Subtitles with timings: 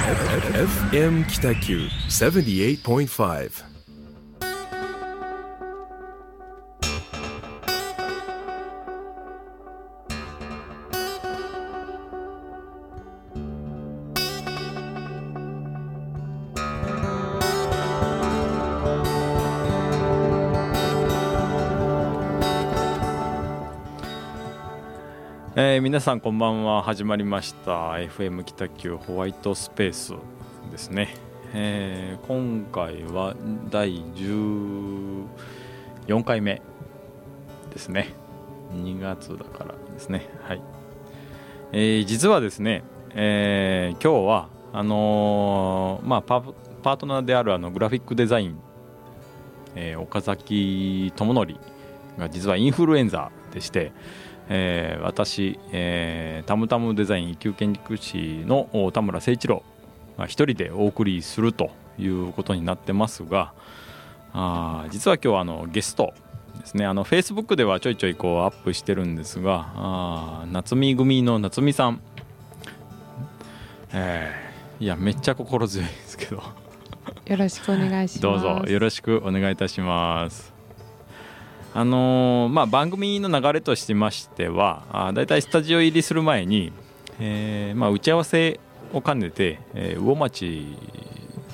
[0.00, 1.76] FM 北九
[2.08, 3.69] 78.5
[25.80, 26.82] 皆さんこんばんは。
[26.82, 27.92] 始まりました。
[27.92, 30.12] FM 北九ホワイトスペース
[30.70, 31.14] ですね、
[31.54, 33.34] えー今回は
[33.70, 35.26] 第14
[36.24, 36.60] 回目
[37.72, 38.12] ですね。
[38.74, 40.28] 2月だからですね。
[40.42, 40.62] はい、
[41.72, 42.82] えー実はですね、
[43.14, 46.42] えー今日はあのーまあパ
[46.82, 48.58] パートナーであるあのグラフィックデザイン、
[49.76, 51.54] えー岡崎智則
[52.18, 53.92] が実はインフルエンザでして、
[54.52, 59.62] えー私、えータムタムデザイン一級建築士のお田村誠一郎
[60.18, 63.52] が一人でお送りするということになってますが
[64.32, 66.12] あー実は今日あのゲスト
[66.58, 72.00] ですねあの Facebook ではちょいちょいこうアップしてるんですがあー夏見組の夏見さん、
[73.92, 74.50] えー
[74.82, 76.42] いやめっちゃ心強いですけど
[77.26, 78.20] よろしくお願いします。
[78.22, 80.59] どうぞよろしくお願いいたします。
[81.72, 86.72] あのーまあ、番組の流れとしましてはあだいたいスタジオ入りする前に、
[87.20, 88.58] えーまあ、打ち合わせ
[88.92, 90.66] を兼ねて、えー魚町、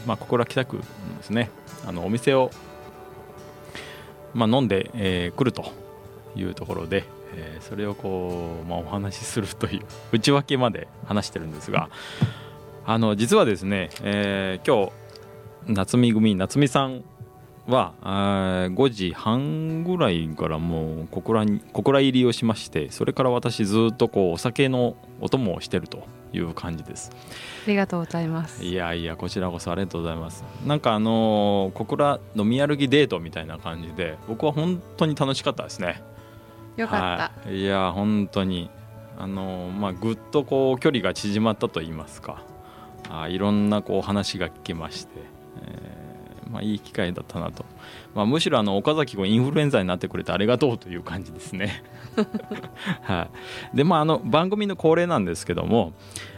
[0.06, 0.82] まあ、小倉北区の
[1.18, 1.50] ですね
[1.86, 2.50] あのお店を、
[4.32, 5.66] まあ、飲んで、えー来ると
[6.34, 11.90] いうところで、えーそれをこう、まあ、お話しするという内訳まで話してるんですが
[12.86, 14.92] あの実はですね、えー今日
[15.68, 17.02] 夏見組夏見さん
[17.66, 27.10] はあー5時半ぐらいからもう小倉に小倉入りをしましてそれから私ずっとこうお酒のお供をしてるという感じです。
[27.66, 28.62] ありがとうございます。
[28.62, 30.44] いやいやこちらこそありがとうございます。
[30.64, 36.02] なんかあのー小倉飲み歩きデートみたいな感じで僕は本当に楽しかったですね。
[36.76, 36.98] よかっ
[37.44, 37.48] た。
[37.48, 38.70] はい、いや本当に。
[39.18, 42.42] あのまあぐっとこう距離が縮まったと言いますか。
[43.08, 45.12] あいろんなこう話が聞けまして、
[45.62, 45.95] えー
[46.50, 47.64] まあ、いい機会だったなと、
[48.14, 51.82] まあ、むしろあの岡崎君インフルエンザになってくれてありがとうという感じですね。
[53.02, 53.28] は
[53.74, 55.92] い、でまああの番組の恒例なんですけども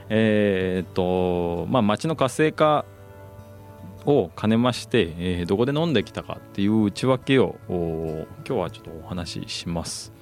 [0.08, 2.84] えーっとまあ町の活性化
[4.06, 10.12] を兼ねまして、えーどこで飲んできたかっていう内訳をお今日はちょっとお話しします。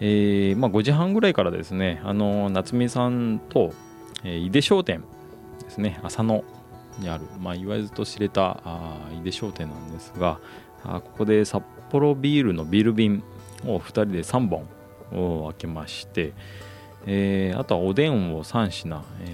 [0.00, 3.72] えーまあ、5時半ぐらいからですね、あの夏美さんと、
[4.24, 5.04] えー井出商店
[5.62, 6.44] ですね、浅野
[6.98, 10.38] にある、まあ、言わずと知れたあー井出商店なんですが、
[10.84, 13.22] あーここで札幌ビールのビール瓶
[13.66, 14.66] を2人で3本
[15.12, 16.32] を開けまして、
[17.06, 19.26] えーあとはおでんを3品、え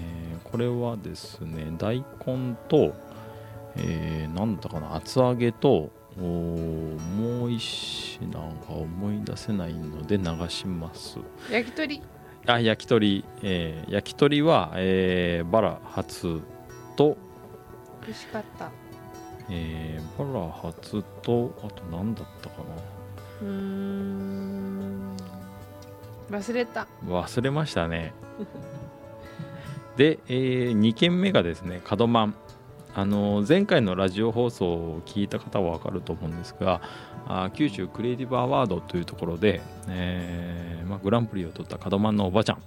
[0.45, 2.95] ーこれはですね、大根と、
[3.75, 7.61] えーなんだったかな、厚揚げと、もう一
[8.19, 11.19] 品が思い出せないので流します。
[11.51, 12.01] 焼き鳥？
[12.47, 16.41] あ焼き鳥、えー焼き鳥は、えーバラ初
[16.95, 17.15] と、
[18.09, 18.71] 美味しかった。
[19.51, 22.55] えーバラ初とあと何だったか
[23.41, 25.15] うーん。
[26.31, 26.81] 忘れた。
[26.81, 28.13] な忘れましたね
[29.97, 32.35] で、え2軒目がですね門満
[32.95, 36.81] あの前回のラジオ放送を聞いた方は分かると思うんですが
[37.27, 42.57] あ九州クリエイティブアワードというところで、えーまあ、グランプリを取った門満のおばちゃ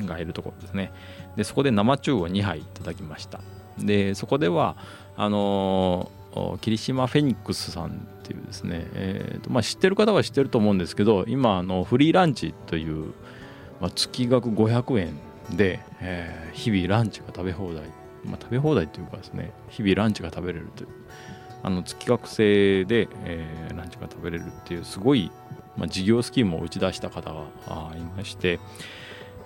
[0.00, 0.92] んがいるところですね
[1.36, 3.40] でそこで生中を2杯いただきました
[3.78, 4.76] でそこでは
[5.16, 6.10] あの
[6.60, 7.90] 霧島フェニックスさんっ
[8.22, 13.12] ていうですね、えーとまあ、知ってる方は知ってると思うんですけど今あのフリーランチという、
[13.80, 17.86] まあ、月額500円で、えー日々ランチが食べ放題、
[18.24, 20.88] まあ、食べ放題というかですね日々ランチが食べれるという
[21.62, 25.30] あの月額制で、えーランチが食べれるっていうすごい、
[25.76, 27.42] まあ、事業スキームを打ち出した方が
[27.96, 28.60] いまして、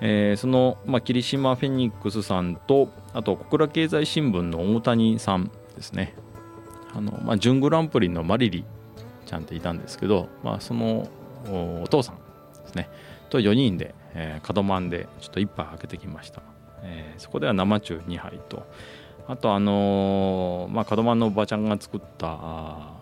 [0.00, 6.14] えーその、まあ、霧島フェニックスさんとあと小倉経済新聞の大谷さんですね。
[6.94, 8.64] あの、まあ、準グランプリのマリリ
[9.26, 11.08] ちゃんっていたんですけど、まあ、その
[11.46, 12.88] お父さんですね。
[13.28, 16.42] と4人で、えー、門満でちょっと1杯開けてきました、
[16.82, 18.66] えーそこでは生中2杯と。
[19.28, 22.96] あとあのーまあ門満のおばちゃんが作った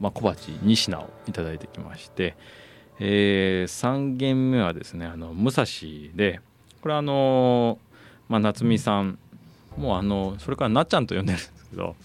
[0.00, 2.36] まあ、小鉢2品をいただいてきまして、
[3.00, 5.64] え3軒目はですねあの武蔵
[6.14, 6.40] で
[6.80, 7.78] これはあの
[8.28, 9.18] まあ、夏美さん
[9.76, 11.96] もうあのそれからなっちゃんと呼んでるんですけど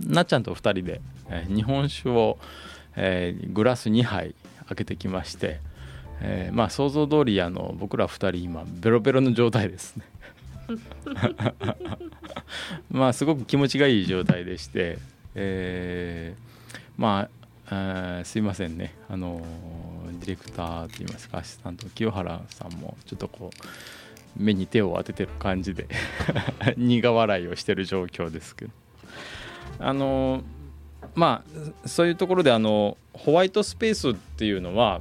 [0.00, 2.38] なっちゃんと2人で、えー日本酒を、
[2.96, 4.34] えーグラス2杯
[4.68, 5.60] 開けてきまして、
[6.20, 10.04] えーまあ想像通りあの僕ら2人今ベロベロの状態ですね。
[12.90, 14.98] まあすごく気持ちがいい状態でして、
[15.34, 17.41] えーまあ、
[17.74, 18.94] えーすいませんね。
[19.08, 19.42] あの
[20.20, 25.88] ディレクターといいますかアシスタント清原さんもちょっとこう目に手を当ててる感じで
[26.76, 28.70] 苦笑いをしてる状況ですけど。
[29.78, 30.42] あの
[31.14, 31.42] ま
[31.84, 35.00] あそういうところであのホワイトスペースっていうのは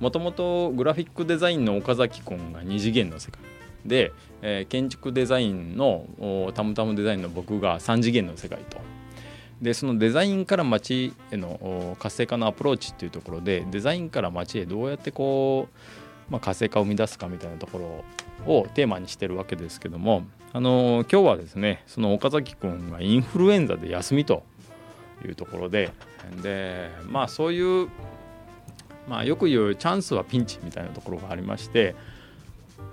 [0.00, 3.40] もともとグラフィックデザインの岡崎君が2次元の世界。
[3.84, 4.12] で、
[4.42, 8.78] えー建築デザインのおタムタムデザインの僕が3次元の世界と。
[9.60, 15.68] でそのデザインから街への活性化のアプローチっていうところでデザインから街へどうやってこ
[16.28, 18.04] う、まあ、活性化を生み出すかみたいなとこ
[18.46, 24.42] ろをテーマにしてるわけですけども、あの今日はですねその岡崎君がインフルエンザで休みと
[25.24, 25.90] いうところで
[26.42, 27.88] でまあそういう
[29.08, 31.94] まあ、よく言うチャンスはピンチみたいなところがありまして、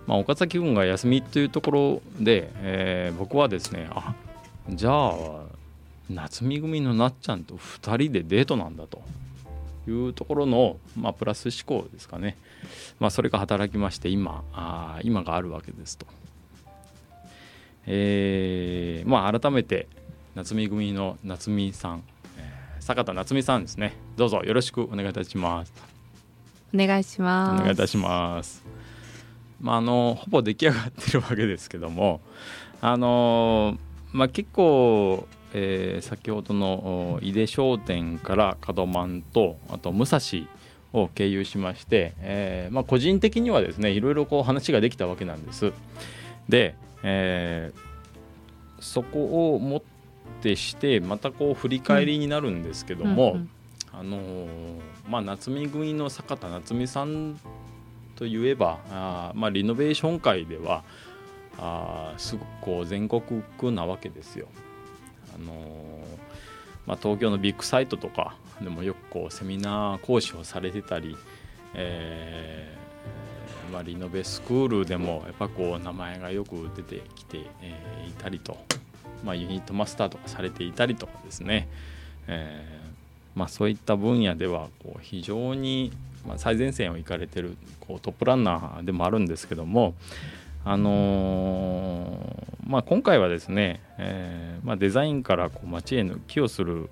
[0.06, 4.14] まあ、岡崎君が休みというところで、えー僕はですねあ
[4.70, 5.12] じゃあ
[6.10, 9.02] 夏見組のなっちゃんと2人でデートなんだと
[9.88, 12.38] いうところの、まあ、プラス思考ですかね、
[13.00, 16.06] まあ、それが働きまして今あー今があるわけですと。
[17.86, 19.88] えーまあ改めて
[20.36, 22.04] 夏見組の夏見さん、
[22.38, 25.74] えー坂田夏美さんですねどうぞよろしくお願いいたします。
[26.74, 28.64] お願いしおます願いいたします。
[29.62, 32.20] まああのほぼ出来上がってるわけですけども、
[32.82, 33.78] あの
[34.12, 40.20] まあ結構、えー先ほどのお井出商店から門満とあと武蔵
[40.94, 45.72] を経由しまして、えーまあ個人的にはですねいろいろこう話ができたわけなんです。
[46.50, 47.94] で、えー
[48.80, 49.82] そこをもっ
[50.42, 53.32] てしてまたこう振り返りになるんですけども。
[53.34, 53.50] うんうん
[53.96, 54.48] あのー
[55.08, 57.40] まあ夏見組の坂田夏美さん
[58.16, 60.84] といえばあー、まあ、リノベーション界では
[61.60, 63.22] あーすごくこう全国
[63.60, 64.48] 区なわけですよ。
[65.36, 65.54] あの
[66.86, 71.16] まあ、東京のビッグサイトとかでもよくこうセミナー講師をされてたり、
[71.74, 78.58] えーまあ、リノベスクールでもやっぱこう名前がよく出てきて、えーいたりと、
[79.24, 81.68] まあ、ユニットマスターとかされていたりとかですね、
[82.28, 85.92] えーまあ、そういった分野ではこう非常に
[86.28, 89.96] まあ最前線を行かれてるこうトップランナーでもあるんですけども、
[90.66, 96.90] あのーまあ、今回はですね、えーまあ、デザインからこう街への寄与する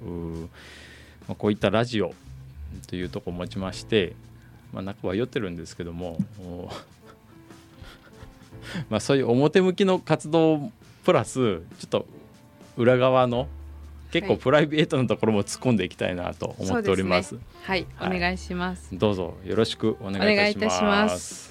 [1.27, 2.13] まあ、こういったラジオ
[2.87, 4.15] というところを持ちまして、
[4.73, 6.69] まあ、中は酔ってるんですけどもお
[8.89, 10.71] まあそういう表向きの活動
[11.05, 12.05] プラスちょっと
[12.75, 13.47] 裏側の
[14.11, 14.41] 結構はい。
[14.41, 17.35] プライベートのところも突っ込んでいきたいなと思っております。
[17.63, 18.17] はい、はい。
[18.17, 18.89] お願いします。
[18.91, 21.50] どうぞよろしくお願いいたします。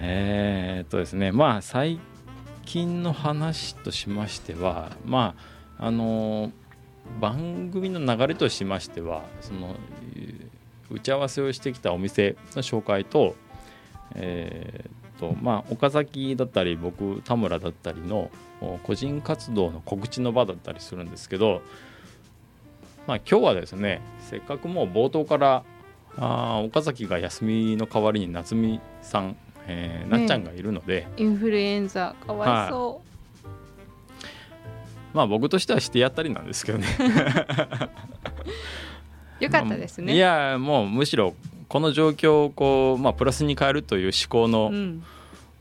[0.00, 1.98] えーっとですねまあ最
[2.64, 5.34] 近の話としましてはま
[5.78, 6.52] ああの
[7.20, 9.76] 番組の流れとしましてはその
[10.90, 13.36] 打ち合わせをしてきたお店の紹介と
[14.14, 18.30] えーとまあ岡崎だったり僕田村だったりの
[18.82, 21.62] 個人活動の告知の場だったりするんですけど
[23.06, 25.64] まあ今日はですねせっかくもう冒頭から
[26.16, 33.02] あ岡崎が休みの代わりに夏美さん、えーなっちゃんがいるので、インフルエンザかわいそ
[35.12, 36.86] まあ僕としてはしてやったりなんですけどね。
[39.40, 40.14] う、 よかったですね。
[40.14, 41.34] いやもうむしろ
[41.68, 45.02] この状況をこう、まあ、プラスに変えるという思考の、うん。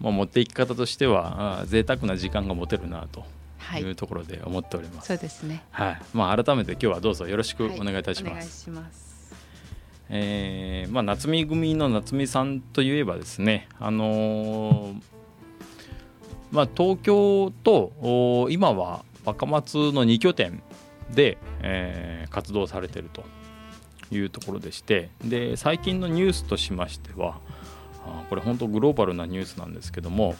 [0.02, 3.24] まあ、持っていき方としてはあー贅沢な時間が持てるなと
[3.58, 3.82] はい。
[3.82, 5.08] いうところで思っております。
[5.08, 5.64] そうですね。
[5.72, 6.02] はい。
[6.14, 8.64] まあ、改めて今日はどうぞよろしくお願いいたしはお願います。
[8.64, 9.13] します
[10.16, 15.02] えーまあ、夏見組の夏見さんといえばですね、あのー
[16.52, 20.62] まあ、東京とお今は若松の2拠点
[21.10, 23.24] で、えー活動されていると
[24.12, 27.38] いうところでしてで最近のニュースとしましては
[28.04, 30.36] あーこれ本当グローバルなニュースなんですけども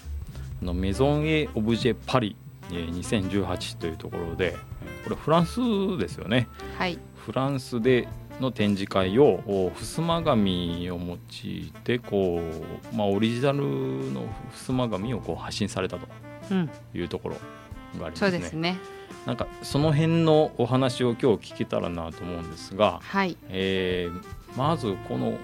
[0.64, 2.36] あのメゾン・エ・オブジェ・パリ
[2.72, 5.60] えー2018というところでえーこれフランス
[6.00, 6.48] ですよね。
[6.78, 8.08] はいフランスで
[8.42, 11.16] の展示会をお襖紙を用
[11.50, 12.42] いてこ
[12.92, 14.24] う、まあ、オリジナルの
[14.54, 16.08] 襖紙をこう発信されたと
[16.52, 16.70] うん。
[16.94, 17.36] いうところ
[18.00, 18.38] がありそますね。
[18.38, 18.78] うですね。
[19.26, 23.38] なんかその辺のお話を今日聞けたらなと思うんですが、はい。
[23.50, 24.22] えー
[24.58, 25.38] まずこの、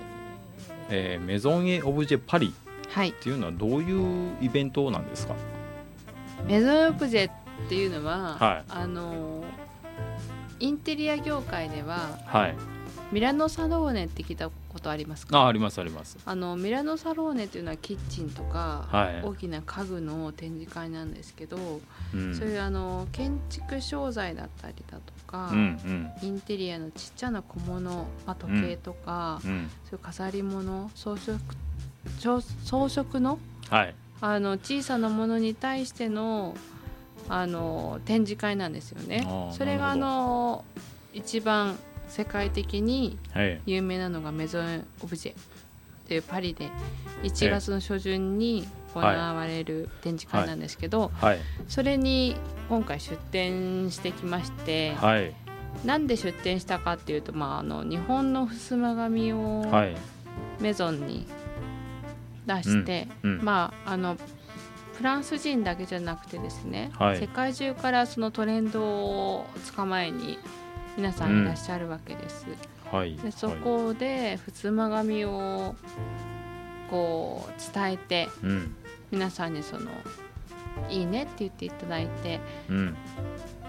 [0.89, 2.53] えーメゾン・エ・オブジェ・パリ
[2.89, 3.09] はい。
[3.09, 5.35] っていうのはどういうイベントなんですか？
[6.47, 7.31] メゾンオブジェっ
[7.69, 8.63] ていうのは、はい。
[8.67, 9.43] あの
[10.59, 12.55] インテリア業界でははい
[13.11, 15.39] ミラノサローネって聞いたことありますか？
[15.39, 16.17] あありますあります。
[16.25, 19.21] あのミラノサローネっていうのはキッチンとか、はい。
[19.23, 21.57] 大きな家具の展示会なんですけど、
[22.13, 22.35] うん。
[22.35, 25.57] そういうあの建築商材だったりだとか、うん
[26.21, 26.27] うん。
[26.27, 27.89] インテリアのちっちゃな小物、
[28.27, 31.39] まあ、時計とか、うんそういう飾り物装飾
[32.19, 33.39] 装装飾の
[33.69, 33.95] はい。
[34.21, 36.55] あの小さなものに対しての
[37.27, 39.25] あの展示会なんですよね。
[39.51, 40.63] それがあの
[41.11, 41.75] 一番
[42.09, 43.61] 世界的にはい。
[43.65, 45.33] 有名なのがメゾン・オブジェ
[46.07, 46.69] というパリで
[47.23, 51.39] 1月の初旬に行われる展示会なんですけど、はい。
[51.67, 52.35] それに
[52.67, 55.33] 今回出展してきまして、はい。
[55.85, 59.95] なんで出展したかっていうと、まあ、あの日本の襖紙をはい。
[60.59, 61.27] メゾンに
[62.47, 63.41] 出して、うん。
[63.43, 64.17] まああの
[64.93, 67.19] フランス人だけじゃなくてですね、はい。
[67.19, 70.39] 世界中からそのトレンドを捕まえに
[70.99, 72.45] 皆さんいらっしゃるわけです。
[72.91, 73.15] はい。
[73.15, 75.73] でそこで襖紙を
[76.91, 78.75] こう伝えてうん。
[79.09, 79.89] 皆さんにその
[80.89, 82.97] いいねって言っていただいてうん。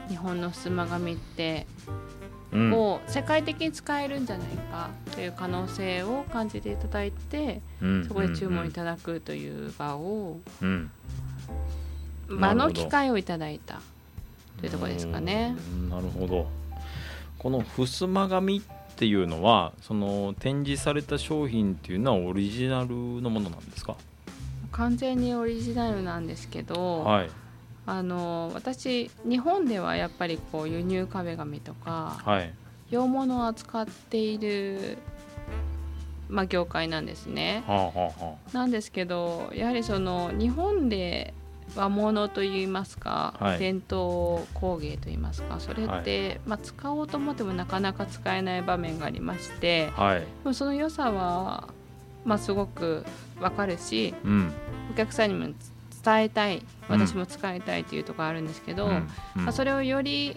[0.09, 1.69] 日本の襖紙って
[2.51, 2.73] うん。
[2.73, 8.09] を世界的に使えるんじゃないかという可能性を感じていただいてうん。
[8.09, 10.91] そこで注文いただくという場をうん。
[12.29, 13.81] 場の機会をいただいた
[14.59, 15.55] というところですかね。
[15.73, 15.91] うん。
[15.91, 16.60] なるほど
[17.41, 18.61] この襖紙っ
[18.97, 22.89] ていうのはその展示された商品っていうのはオリジナル
[23.23, 23.97] のものなんですか？
[24.73, 27.31] 完全にオリジナルなんですけど、はい。
[27.87, 32.53] あの私日本ではやっぱりこう輸入壁紙とかはい。
[32.91, 34.99] 洋物を扱っている、
[36.29, 37.65] まあ、業界なんですね。
[37.67, 41.33] はあはあはなんですけどやはりその日本で
[41.75, 43.59] 和物といいますか、はい。
[43.59, 50.21] 伝統工芸といいますかそれって、まあ、使おうと思ってもなかなか使えない場面がありましてあはい。
[50.21, 51.69] でもその良さは、
[52.25, 53.05] まあ、すごく
[53.41, 54.53] わかるしうん。
[54.91, 55.55] お客さんにも
[56.05, 56.59] 伝えたい
[56.89, 57.01] うん。
[57.01, 58.93] 私も使いたいというところあるんですけど、うん。
[58.93, 58.97] う
[59.41, 59.45] ん。
[59.45, 60.37] まあ、それをより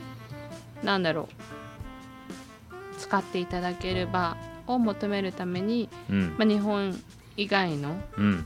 [0.83, 4.37] なんだろう使っていただける場
[4.67, 6.35] を求めるために、うん。
[6.37, 7.01] まあ、日本
[7.35, 8.45] 以外のうん。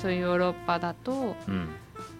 [0.00, 1.68] そういうヨーロッパだとうん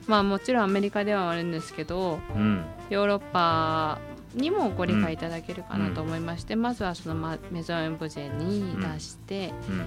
[0.07, 2.65] まあもちろんアメリカではあるんですけどうん。
[2.91, 3.99] ヨーロッパ
[4.35, 9.81] にもご理解いただけるかなと思いまして、まずはそのまメゾン・エンボジェに出して、うん。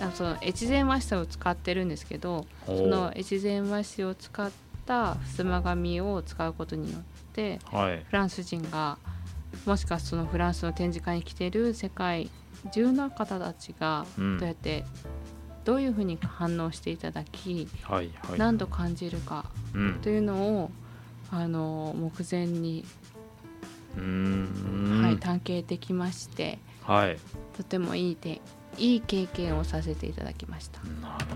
[0.00, 4.50] あその越前和紙を使ってるんですけどその越前和紙を使っ
[4.86, 8.04] た襖紙を使うことによってはい。
[8.04, 8.98] フランス人が
[9.66, 12.30] もしかそのフランスの展示会に来てる世界
[12.72, 14.40] 中の方たちがどうん。
[14.40, 14.84] うやって
[15.68, 18.38] どういうふうに反応していただき、はいはい。
[18.38, 19.44] 何と感じるか
[19.74, 19.98] うん。
[20.00, 20.70] というのを
[21.30, 22.86] あの目前に、
[23.94, 27.18] はい、探検できましてはい。
[27.54, 28.40] とてもいいて
[28.78, 30.80] いい経験をさせていただきました。
[31.02, 31.34] なるほ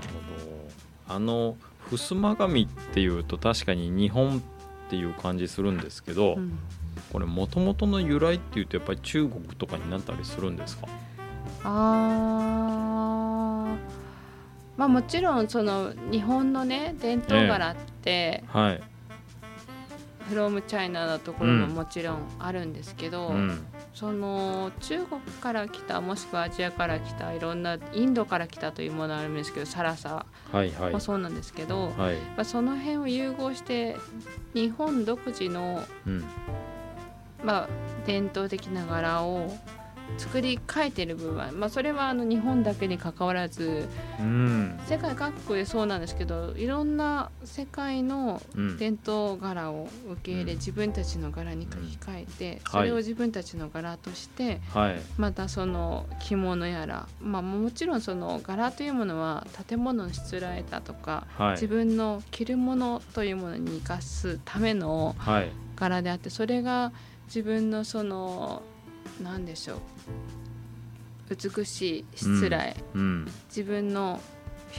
[1.10, 1.14] ど。
[1.14, 1.58] あの
[1.90, 4.40] 襖紙っていうと確かに日本っ
[4.88, 6.58] ていう感じするんですけど、うん。
[7.12, 10.88] これもともとの由来っていうとやっぱり中国とかになったりするんですか？
[11.64, 14.01] あー
[14.82, 18.82] まあもちろんその日本のね伝統柄って、はい、
[20.28, 30.26] フロムチャイナのところももちろんあるんですけど、うん、その中国から来たもしくはアジアから来たいろんなインドから来たというものあるんですけどサラサ。
[30.50, 30.92] はいはい。
[30.92, 33.96] もそうなんですけど、はい、まあ、その辺を融合して
[34.52, 36.24] 日本独自の、うん、
[37.44, 37.68] まあ、
[38.04, 39.56] 伝統的な柄を
[40.18, 43.88] 作り変えてる部分は、まあ、それはあの日本だけにかかわらず
[44.20, 50.58] うん、世界各国でそうなんですけどいろんな世界のうん、伝統柄を受け入れ、うん。
[50.58, 52.70] 自分たちの柄に書き換えて、うん。
[52.70, 61.52] それを自分たちの柄として、はい、またその着物やら、まあ、もちろんその柄というものは建物のしつらえたとか、はい。
[61.52, 66.92] 自、分の着るものというものに生かすためのはい、柄であってそれが
[67.26, 68.62] 自分のその
[69.22, 69.78] 何でしょう。
[71.30, 74.20] 美しいしつらえ、うん、自分の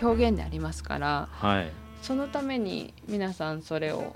[0.01, 1.71] 表現でありますからはい、
[2.01, 4.15] そのために皆さんそれを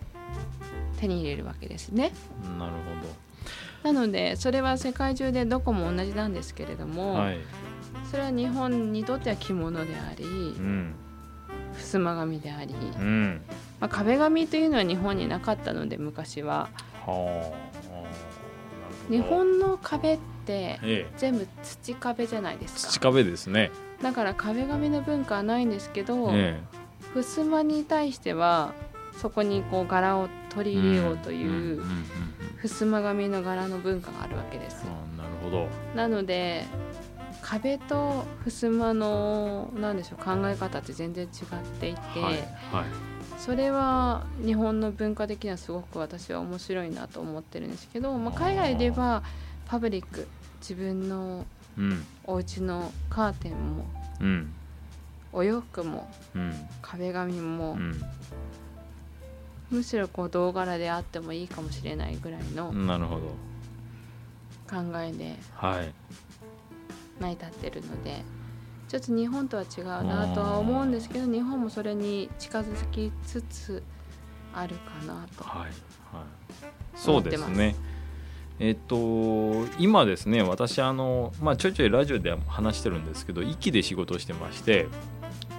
[0.99, 2.11] 手に入れるわけですね。
[2.59, 2.73] なる
[3.83, 7.37] なのでそれは世界中でどこも同じなんですけれどほも、ど、はい、
[8.09, 10.27] それは日本にとっては着物でありう
[10.59, 10.93] ん、
[11.77, 13.41] 襖紙であり、うん、
[13.79, 16.69] まあ、壁紙というのは日本になかったので昔は。
[17.05, 17.53] は
[19.09, 23.71] 日、本の壁ってええ、全部土壁じゃないです土か壁ですね、
[24.01, 26.61] だから壁紙の文化はないんですけど、え
[27.13, 28.73] 襖に対しては
[29.17, 31.81] そこにこう柄を取え、り入れようという、
[32.61, 34.85] 襖紙の柄の文化があるわけです。
[34.85, 36.65] あなるほど、なので
[37.41, 41.29] 壁と襖のなんでしょう考え方って全然違っ
[41.79, 49.23] ていて、はいはいそれは日本の文化的にはすごく私は面白いなと思ってるんですけど、まあ、海外では
[49.65, 50.27] パブリック
[50.59, 51.45] 自分の
[51.77, 53.85] うんお家のカーテンも
[54.19, 54.53] うん。
[55.31, 56.53] お洋服もうん。
[56.81, 58.01] 壁紙も、うん。
[59.69, 63.27] むしろこう動柄であってもいいかもしれないぐらいのなるほど。
[64.69, 65.93] 考えではい。
[67.19, 68.23] 成り立ってるので
[68.87, 73.83] ちょっと日本とは違うなとは思うんですけど日本もそれに近づきつつ
[74.53, 75.43] あるかなと。
[75.43, 75.71] はいはい
[76.95, 77.75] そうですね
[78.59, 84.87] えっと今ですね私あの、まあ、ちょいちょいラジオで話してるんですけど息で仕事してまして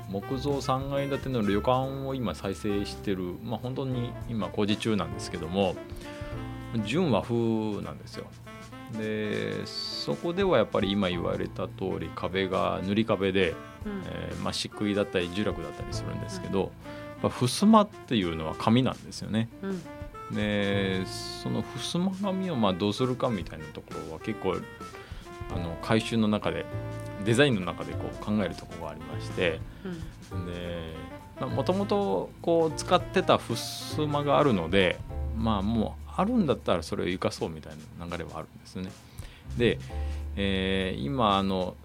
[0.08, 5.76] 木造3階建ての旅館を今再生してるまあ本当に今工事中なんですけども
[6.84, 8.26] 純和風なんですよ
[8.96, 13.54] でそこではやっぱり今言われた通り壁が塗り壁で、
[13.84, 14.02] うん。
[14.06, 16.70] えーまあ、漆喰だったり重力だったりするんですけど、やっ
[17.22, 19.48] ぱ襖っていうのは紙なんですよね。
[19.62, 19.82] うん。
[20.34, 24.56] でその襖紙をまあどうするかみたいなところは結構
[25.54, 26.66] あの回収の中で
[27.24, 29.60] デザインの中でこう考えるところがありまして
[30.32, 30.46] うん。
[30.46, 34.98] でもともとこう使ってた襖があるので
[35.36, 38.90] まあもうあるんだったらそれを生かそうみたいな流れはあるんですね。
[39.56, 39.78] で、
[40.36, 41.76] えー今あの、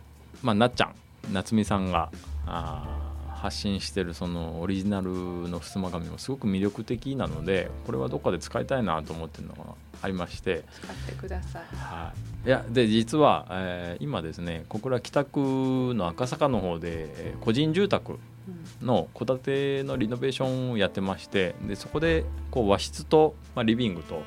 [0.41, 0.95] まあ、なっちゃん
[1.31, 2.09] 夏美さんが
[2.47, 3.02] あ
[3.43, 5.09] 発信してるそのオリジナル
[5.49, 11.63] の襖紙もすごく魅力的なのでこれはどっかで使いたいなと思ってるのがありまして、使ってください。
[11.75, 12.13] は
[12.45, 15.39] い、いやで実は、えー今ですね小倉北区
[15.93, 24.23] の赤坂の方でえー個人住宅うんの戸建てのリノベーションをやってましてでそこでこう和室と、まあ、リビングと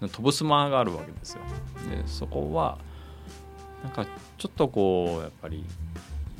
[0.00, 1.40] 飛ぶ襖があるわけですよ。
[1.90, 2.78] でそこは
[3.82, 4.06] なんか
[4.38, 5.64] ちょっとこうやっぱり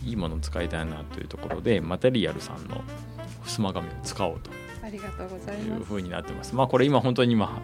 [0.05, 2.83] いいものを使いたいなというところでマテリアルさんの
[3.45, 4.51] 襖紙を使おうと。
[4.83, 5.69] ありがとうございます。
[5.69, 6.55] いうふうになってます。
[6.55, 7.61] まあこれ今本当に今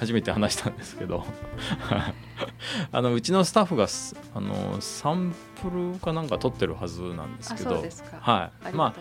[0.00, 1.24] 初めて話したんですけど。
[2.90, 7.84] あのうちのスタッフがすあのサンプルかなんか取ってるはずなんですあ、けど。
[8.20, 8.72] はい。
[8.72, 8.94] ま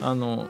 [0.00, 0.48] ああの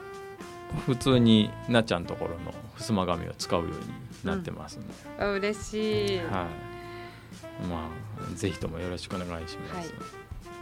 [0.85, 3.75] 普通になっちゃんところの襖紙を使うように
[4.23, 6.17] なってますので、あ嬉しい。
[6.19, 6.27] はい。
[7.67, 10.20] まあぜひともよろしくお願いします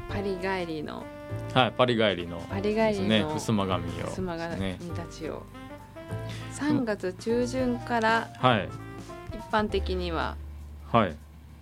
[0.10, 1.06] パリ帰りの。
[1.54, 2.40] はい、パリ帰りの。
[2.50, 4.08] パリ帰りの襖紙を。
[4.08, 5.44] 襖がねにたちを。
[6.56, 8.70] 3月中旬からはい。
[9.34, 10.36] 一般的には
[10.92, 11.16] はい。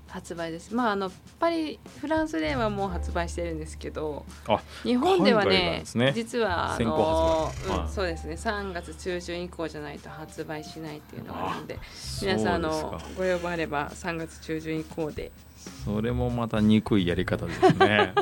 [0.08, 0.74] 発売です。
[0.74, 6.14] まああのパリフランスではもう発売してるんですけど、あ日本ではねね。
[6.16, 8.36] 実はあのはいうんそうですね。
[8.36, 11.78] 3月中旬以降じゃないと発売しないっていうのがあるので
[12.22, 13.02] 皆さんあのか。
[13.18, 15.32] ご要望あれば3月中旬以降で
[15.86, 18.14] それもまた憎いやり方ですね。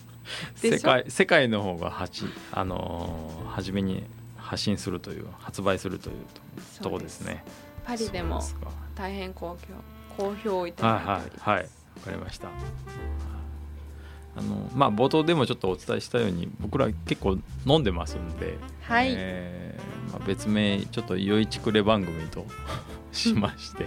[0.54, 4.04] 世界世界の方がはちあのー初めに
[4.36, 6.16] 発信するという発売するという
[6.78, 7.44] ととこですね。
[7.84, 8.40] パリでも
[8.94, 9.56] 大変好
[10.16, 11.48] 評好評をいたはいだいております。
[11.48, 11.70] はいはいわ
[12.04, 12.48] かりました。
[14.36, 19.08] あのまあ冒頭でもちょっとお伝えしたように僕ら結構飲んでますんで、はい。
[19.16, 22.46] えーまあ、別名ちょっと酔いちくれ番組と
[23.12, 23.84] しまして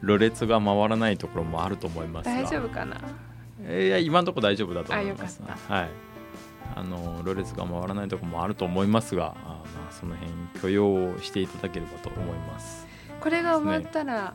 [0.00, 2.34] ろれつが回らないところもあると思いますが。
[2.42, 3.00] 大丈夫かな？
[3.64, 5.42] えーいや今のところ大丈夫だと思います。
[5.68, 5.88] はい。
[6.74, 12.86] あのろれつが回らないところもあると思いますがあまあその辺許容していただければと思います。
[13.20, 14.34] これが終わったら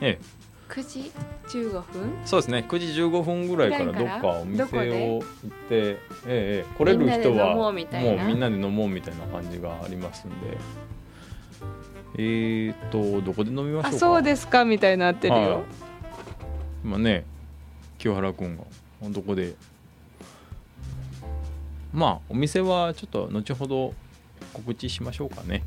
[0.00, 0.42] ええ。
[0.68, 1.12] 9時
[1.48, 1.82] 15分？
[2.24, 2.64] そうですね。
[2.66, 5.96] 9時15分ぐらいからどっかお店を行ってええ
[6.26, 7.90] ええ来れる人はもうみん
[8.40, 10.56] なで飲もうみたいな感じがありますんで
[12.14, 13.88] えー、とどこで飲みましょうか？
[13.88, 15.44] あそうですかみたいになってるはい。
[15.44, 15.64] よ
[16.84, 17.24] 今ね
[17.98, 18.64] 清原君が
[19.08, 19.54] どこで？
[21.92, 23.94] まあお店はちょっと後ほど
[24.52, 25.62] 告知しましょうかね。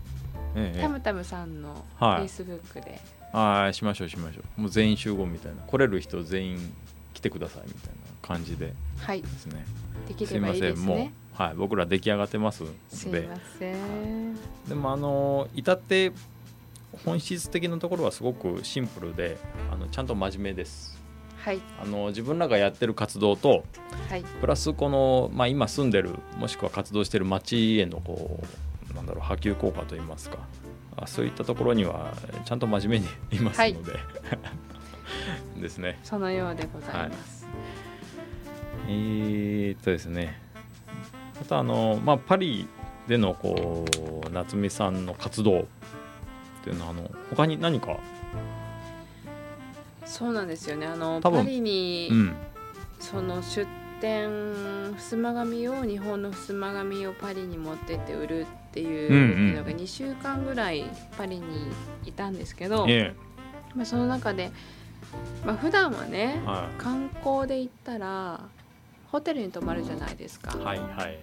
[0.56, 0.82] ええ。
[0.82, 2.22] タムタムさんのフはい。
[2.22, 3.00] ェイスブックで。
[3.34, 4.62] はいしましょうしましょう。
[4.62, 5.62] もう全員集合みたいな。
[5.64, 6.74] 来れる人全員
[7.14, 8.74] 来てくださいみたいな感じで。
[9.00, 9.22] はい。
[9.22, 9.66] ですね。
[10.08, 14.36] できすいればいいませんもですねう、はい、僕ら出来上がってますすいのでません。
[14.68, 16.12] でもあの至って
[17.04, 19.38] 本質的なところはすごくシンプルで
[19.72, 21.02] あのちゃんと真面目です。
[21.38, 21.62] はい。
[21.82, 23.64] あの自分らがやってる活動と
[24.10, 24.24] はい。
[24.24, 28.40] プラスこの、まあ、今住んでるもしくは活動してる町へのこ
[28.92, 30.38] うなんだろう波及効果といいますか。
[30.98, 32.14] あそういったところには
[32.46, 33.94] ちゃんと真面目にいますので、
[35.62, 36.00] ですね。
[36.04, 37.46] そのようでございます、
[38.88, 40.40] えー、っとですね。
[41.42, 42.68] あとあの、まあ、パリ
[43.08, 43.86] でのこ
[44.28, 45.68] う夏美さんの活動
[46.66, 48.00] っていうのはあの他に何か、
[50.04, 50.88] そうなんですよね。
[50.88, 51.44] あの多分。
[51.44, 52.36] パリに、うん。
[53.00, 53.68] その出
[54.02, 59.54] 点襖紙を日本の襖紙をパリに持ってって売るっていうんうん。
[59.54, 61.46] うのが2週間ぐらいパリに
[62.04, 63.14] いたんですけど、え
[63.76, 64.52] まあ、その中で、
[65.46, 68.40] まあ普段はねえは観光で行ったら
[69.12, 70.58] ホテルに泊まるじゃないですか。
[70.60, 71.20] いはいはい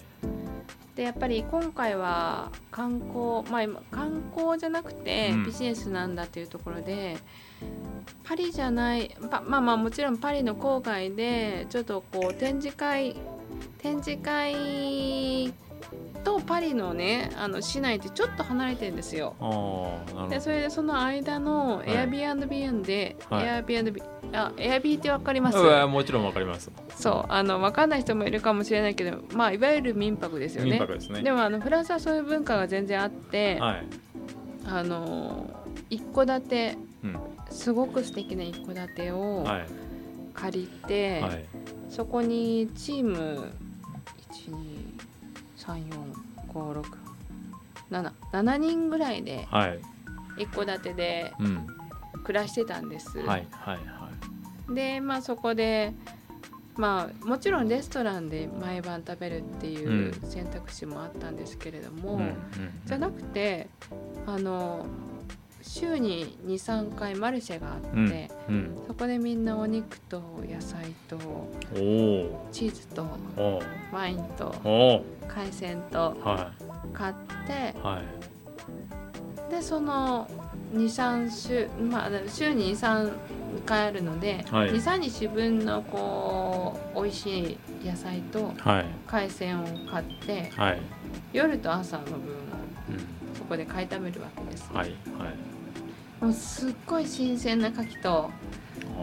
[0.95, 5.45] でやっぱり今回は観光まあ今観光じゃなくてうん。
[5.45, 7.17] ビジネスなんだっていうところで、
[8.25, 13.17] パリじゃないパまあまあもちろんパリの郊外でちょっとこう展示会
[13.79, 15.53] 展示会
[16.25, 19.35] とパリのねあの市内ってちょっと離れてるんですよ。
[20.31, 21.89] でそれでその間のい。
[21.89, 23.47] Airbnb で、はい。
[23.65, 24.03] Airbnb
[24.33, 25.59] あ Airbnb ってわかります？
[25.59, 26.71] もちろんわかります。
[26.97, 30.71] そうあの分かんない人もいるかもしれないけどまあいわゆる民泊ですよね。
[30.71, 31.23] 民泊ですね。
[31.23, 33.87] でもあのフランスはそういう文化が全然あって、はい。
[34.65, 35.51] あの
[35.91, 37.19] 一戸建てうん。
[37.51, 39.67] すごく素敵な一戸建てをはい。
[40.35, 41.45] 借りて、はい。
[41.91, 43.53] そこにチーム
[45.63, 49.81] 1234567人ぐらいではい。
[50.39, 51.67] 一戸建てでうん。
[52.25, 53.19] 暮らしてたんです。
[53.19, 54.11] はいはいは
[54.71, 54.75] い。
[54.75, 55.93] でまあそこで
[56.77, 62.21] まあもちろんレストランで毎晩食べるっていうう選択肢もあったんですけれども、
[62.87, 63.69] じゃなくて
[64.27, 64.87] あの
[65.63, 68.77] 週に23回マルシェがあって、うんうん。
[68.87, 71.17] そこでみんなお肉と野菜と
[72.51, 73.07] チーズと
[73.93, 76.53] ワインと海鮮とは
[76.93, 77.15] 買っ
[77.47, 79.51] ていはい。
[79.51, 80.29] でその
[80.75, 83.13] 23週まあ週に23
[83.65, 84.71] 回あるので、はい。
[84.71, 88.87] 23日分のこう美味しい野菜とはい。
[89.07, 90.81] 海鮮を買ってはい。
[91.33, 93.23] 夜と朝の分をうん。
[93.35, 95.52] そこで買い食べるわけです、はいはい
[96.23, 98.31] もうすっごい新鮮な牡蠣と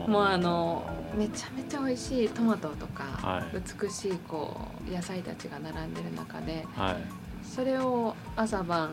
[0.07, 3.61] もうあのめちゃめちゃ美味しいトマトとか、はい。
[3.83, 4.55] 美しいこ
[4.89, 6.95] う野菜たちが並んでる中ではい。
[7.43, 8.91] それを朝晩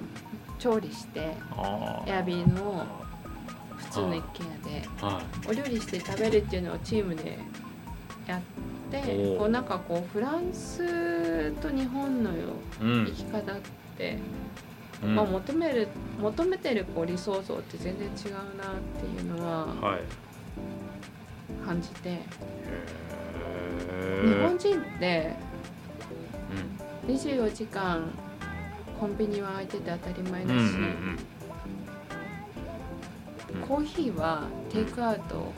[0.58, 2.84] 調理してあエアビーの
[3.76, 7.38] 普通の一軒家ではお料理して食べるっていうのをチームで
[8.26, 8.40] やっ
[8.90, 12.30] てこうなんかこうフランスと日本の
[12.80, 13.56] 生き方っ
[13.96, 14.20] て、うん
[15.02, 20.00] まあ、求める求めてるこう理想像って全然違うなっていうのははい。
[21.66, 22.20] 感じて、へ
[24.24, 25.34] 日ー本人って
[27.06, 27.14] うん。
[27.14, 28.10] 24時間
[28.98, 31.18] コンビニは開いてて当たり前だし、うんうん
[33.54, 33.68] うん。
[33.68, 35.52] コーヒーはテイクアウト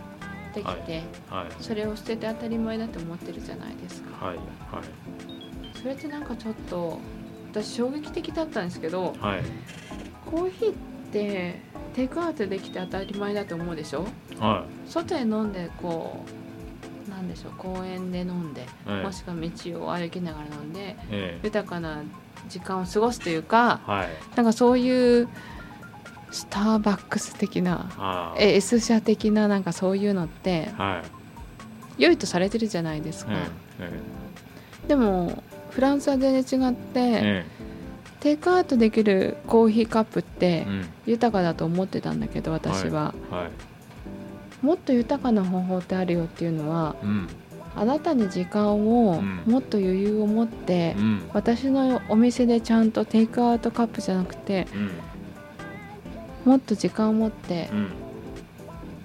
[0.54, 1.62] できて、はい。
[1.62, 4.26] それを捨てて当たり前だと思ってるじゃないですか。
[4.26, 4.38] はい。
[5.80, 6.98] それってなんかちょっと
[7.50, 9.36] 私衝撃的だったんですけどはい。
[9.36, 9.42] はい
[10.30, 10.74] コーヒーっ
[11.10, 11.58] て
[11.94, 14.06] テイクアウトできて当たり前だと思うでしょ？
[14.38, 16.22] は外で飲んでこ
[17.06, 17.52] うなんでしょう？
[17.56, 19.02] 公園で飲んで、いええ。
[19.02, 21.40] もしくは道を歩きながら飲んでええ。
[21.42, 22.02] 豊かな
[22.50, 24.08] 時間を過ごすというかはい。
[24.36, 25.28] なんかそういう
[26.30, 31.02] スターバックス的なえ S 社的ななんかそういうのっては
[31.98, 32.02] い。
[32.02, 33.90] 良いとされてるじゃないですか、え
[34.84, 34.88] え。
[34.88, 35.42] でも
[35.78, 37.44] フランスは全然違って、え
[38.18, 40.66] テイクアウトできるコーヒーカップって
[41.06, 43.50] 豊かだと思ってたんだけど私は、はい
[44.60, 47.28] もっと豊かな方法ってあるよっていうのはうん。
[47.76, 49.42] あなたに時間をうん。
[49.46, 51.30] もっと余裕を持って、うん。
[51.32, 54.66] 私のお店でちゃんとテイクアウトカップじゃなくて
[56.44, 56.50] うん。
[56.50, 57.88] もっと時間を持ってうん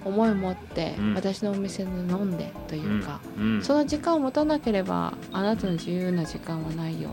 [0.04, 1.14] 思いを持って、うん。
[1.14, 3.62] 私のお店で飲んでというか、うん。
[3.62, 7.10] その時間を持たなければあなたの自由な時間はないよ、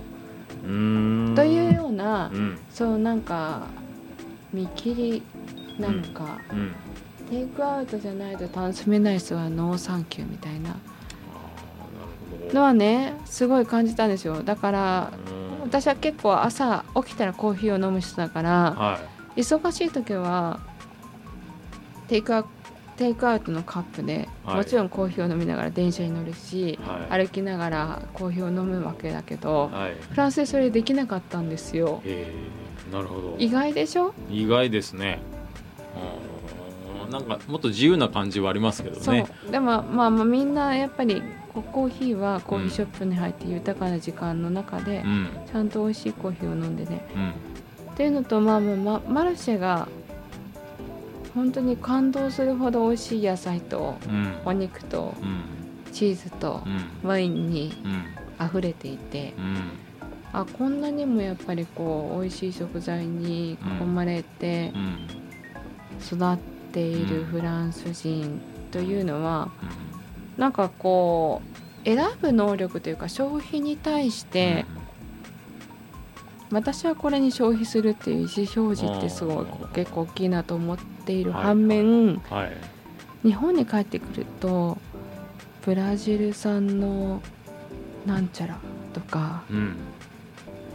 [0.62, 0.67] と
[1.43, 2.60] いうような、うん。
[2.69, 3.67] そうなんか
[4.54, 5.23] 見切り
[5.80, 6.75] なのか、うん。
[7.30, 10.75] テイクアウトじゃないと楽しめない人はノーサンキューみたいな。
[12.54, 14.43] のはねすごい感じたんですよ。
[14.43, 15.41] だからうん。
[15.63, 18.99] 私は結構朝起きたらコーヒーを飲む人だからは
[19.38, 20.60] 忙しい時は
[22.10, 22.43] テイクア
[23.01, 24.55] テイクアウトのカップで、はい。
[24.57, 27.25] もちろんコーヒーを飲みながら電車に乗るし、はい。
[27.25, 29.95] 歩きながらコーヒーを飲むわけだけどはい。
[29.95, 32.03] フランスでそれできなかったんですよ。
[32.05, 32.31] え
[32.91, 33.35] えなるほど。
[33.39, 34.13] 意外でしょ？
[34.29, 35.19] 意外ですね。
[37.11, 39.15] なんかもっと自由な感じはありますけどそう。
[39.15, 45.27] ねでもまあまあみんなやっぱりコーヒーはコーヒーショップに入って豊かな時間の中でうん。
[45.51, 47.03] ちゃんと美味しいコーヒーを飲んでね。
[47.15, 47.29] うん。
[47.93, 49.87] っていうのとまあもうママルシェが
[51.34, 54.34] 本当に感動するほど美味しい野菜とうん。
[54.46, 55.44] お肉とうん。
[55.91, 56.70] チーズとう
[57.06, 57.08] ん。
[57.08, 57.74] ワインに
[58.39, 58.46] うん。
[58.46, 59.58] 溢れていてうん。
[60.34, 65.08] あこんなにもやっぱりこう美味しい食材に囲まれてうん
[66.02, 66.38] 育っ
[66.72, 67.26] ているうん。
[67.26, 68.41] フランス人
[68.72, 69.52] というのは
[70.38, 71.41] なんかこ
[71.84, 74.65] 選ぶ能力というか消費に対して、
[76.51, 81.43] 私はこれに消費するっていう意思表示ってすごい結構大きいなと思っているはい。
[81.43, 82.57] 反面、はい。
[83.27, 84.77] 日本に帰ってくると
[85.63, 87.21] ブラジル産の
[88.05, 88.57] なんちゃら
[88.93, 89.75] とかうん。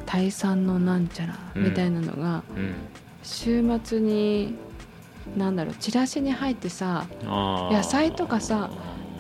[0.07, 2.75] タイ産のなんちゃらみたいなのがうん。
[3.23, 4.55] 週末に
[5.37, 8.71] なんだろうチラシに入ってさ野菜とかさ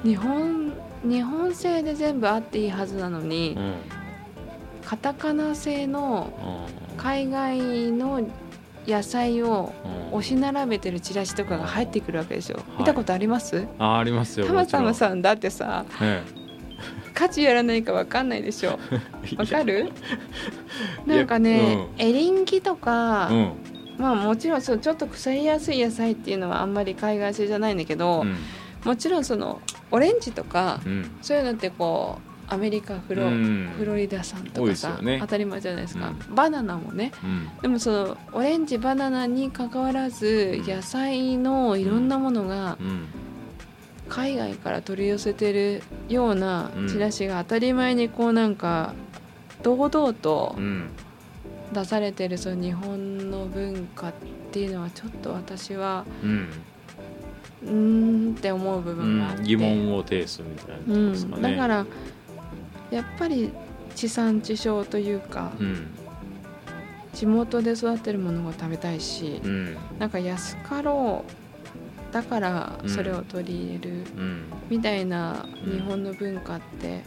[0.04, 3.74] 日本日本製で全部あっていいはずなのにうん
[4.86, 8.20] カタカナ製のあ海外の
[8.86, 9.72] 野菜を
[10.12, 12.78] 押し並べてるチラシとかが入ってくるわけですよ、い。
[12.78, 13.66] 見たことあります？
[13.78, 16.22] あありますよたまたまもさんだってさちろんえ
[17.14, 18.78] 家事やらないかわかんないでしょ。
[19.32, 19.90] えわかる？
[21.04, 23.52] なんかね、エリンギとか、うん。
[23.98, 28.36] まあもちろんそうちょっと腐りやすい野菜っていうのはあんまり海外製じゃないんだけど、うん。
[28.84, 31.10] もちろんそのオレンジとかうん。
[31.22, 33.70] そういうのってこうアメリカフロ,、うん。
[33.76, 35.18] フロリダ産と多いかさ、ね。
[35.20, 37.12] 当たり前じゃないですか、うバナナもね。
[37.24, 37.48] うん。
[37.62, 40.66] でもそのオレンジバナナに関わらずうん。
[40.68, 43.06] 野菜のいろんなものがうん。
[44.08, 46.88] 海外から取り寄せてるようなうん。
[46.88, 48.94] チラシが当たり前にこうなんか
[49.62, 50.88] 堂々とうん。
[51.72, 54.12] 出されてるその日本の文化っ
[54.52, 56.48] ていうのはちょっと私はうん。
[57.64, 59.44] うーんって思う部う分があって、ん。
[59.44, 61.42] 疑問を呈すみたいなとこうんですかね。
[61.42, 61.86] だから
[62.90, 63.52] やっぱり
[63.94, 65.86] 地産地消というか、うん
[67.12, 69.76] 地元で育ってるものが食べたいし、うん。
[69.98, 71.24] なんか安かろ
[72.10, 74.52] うだからそれを取り入れるうん。
[74.68, 75.72] みたいなうん。
[75.72, 77.04] 日本の文化って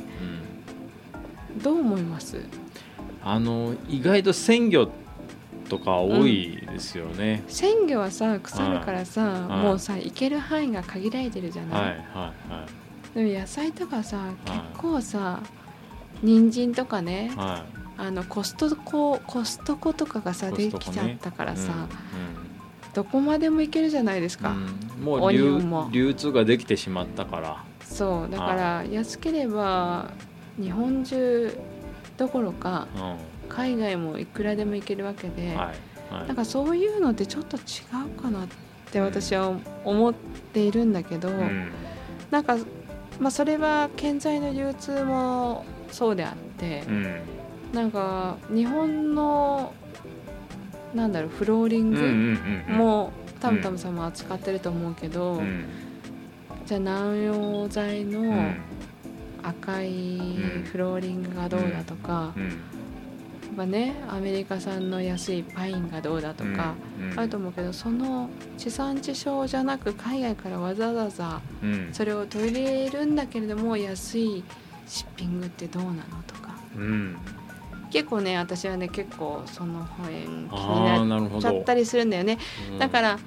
[1.54, 1.62] うん。
[1.62, 2.42] どう思います、
[3.22, 4.90] あの意外と鮮魚
[5.70, 9.62] とか多いですよね、鮮魚はさ腐るからさはい。
[9.62, 12.66] もうさ行ける範囲が限られてるじゃない、はいはいは
[13.14, 13.16] い。
[13.16, 15.40] でも野菜とかさはい結構さ
[16.22, 17.66] 人参とかねは
[17.98, 21.88] あのコストココストコとかがさコできちゃったからいさ、
[22.94, 24.58] どこまでも行けるじゃないですか、うん。
[24.58, 25.14] うんも。
[25.14, 27.64] オう流も流通ができてしまったから。
[27.84, 28.32] そう。
[28.32, 30.12] だから安ければ
[30.58, 31.58] 日本中
[32.18, 33.18] どころかうん。
[33.50, 35.56] 海外もいくらでも行けるわけで、はい。
[35.58, 36.28] はい。
[36.28, 37.62] なんかそういうのってちょっと違
[38.06, 38.48] うかなっ
[38.92, 39.54] て私は
[39.84, 41.72] 思っているんだけど、うん。
[42.32, 42.58] なんか、
[43.20, 47.22] まあ、それは建材の流通もそうであってう、ん。
[47.74, 49.74] なんか日本の
[50.94, 52.04] なんだろうフローリングう
[52.74, 55.66] んもタムタムさんも扱ってると思うけど、うん。
[56.66, 58.56] じゃあ南洋材のうん。
[59.42, 62.52] 赤いうんフローリングがどうだとか、うん。
[63.56, 67.20] まあね、アメリカ産の安いパインがどうだとか、うん。
[67.20, 71.90] あると思うけどその地産地消じゃなく海外からわざわざうん。
[71.94, 74.44] それを取り入れるんだけれども安い
[74.90, 76.02] シッピングってどうなの？
[76.28, 76.56] とか。
[76.76, 77.16] うん。
[77.92, 82.40] 結構ね私はね結構その辺気になっちゃったりするんだよね。
[82.72, 82.80] うん。
[82.80, 83.20] だから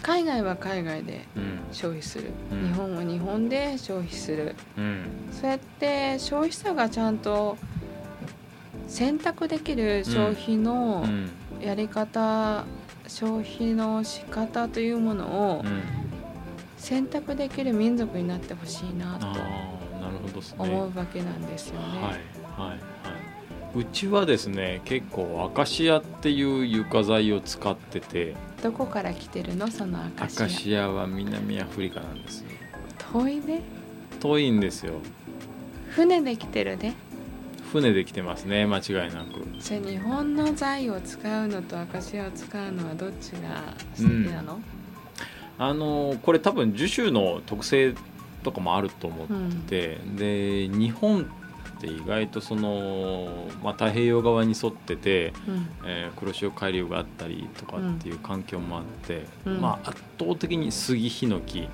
[0.00, 1.58] 海外は海外でうん。
[1.72, 2.68] 消費する、うん。
[2.68, 4.54] 日本は日本で消費する。
[4.78, 5.04] うん。
[5.32, 7.58] そうやって消費者がちゃんと
[8.86, 11.30] 選択できる消費のうん。
[11.60, 12.64] やり方、
[13.06, 15.82] 消費の仕方というものをうん。
[16.76, 19.28] 選択できる民族になってほしいなと
[20.58, 21.86] 思うわけなんですよね。
[21.86, 22.78] はいはいはい。
[23.74, 29.68] うちはですね結構アカシアっていう床材を使っててどこから来てるの？
[29.68, 32.50] そのア証カシアは南アフリカなんですよ。
[33.12, 33.62] 遠いね。
[34.20, 34.94] 遠いんですよ。
[35.90, 36.94] 船で来てるね。
[37.72, 39.42] 船で来てますね間違いなく。
[39.58, 44.60] じゃあ日本の材を使うのとアカシアを使うのはどっちが素敵なの、
[45.58, 47.94] あのこれ多分樹種の特性
[48.42, 51.24] とかもあると思っうんて、で日本っ
[51.80, 55.68] て意外とその、まあ、太平洋側に沿ってて、うん。
[55.84, 59.60] えー黒潮海流があったりとかっていう環境もあって、うん。
[59.60, 61.68] まあ、圧倒的に杉ヒノキ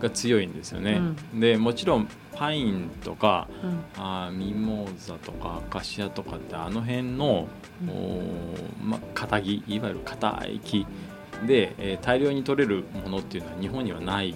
[0.00, 1.00] が強いんですよね。
[1.34, 4.02] でもちろんパインとかうん。
[4.02, 7.46] あーミモーザとかアカシアとかってあの辺の、
[7.82, 8.88] うん。
[8.88, 10.86] まあ、硬木いわゆる硬い木
[11.46, 14.34] で、えー大量に取れるものっていうのは日本にはないん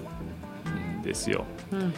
[1.06, 1.44] ですよ。
[1.72, 1.94] うん。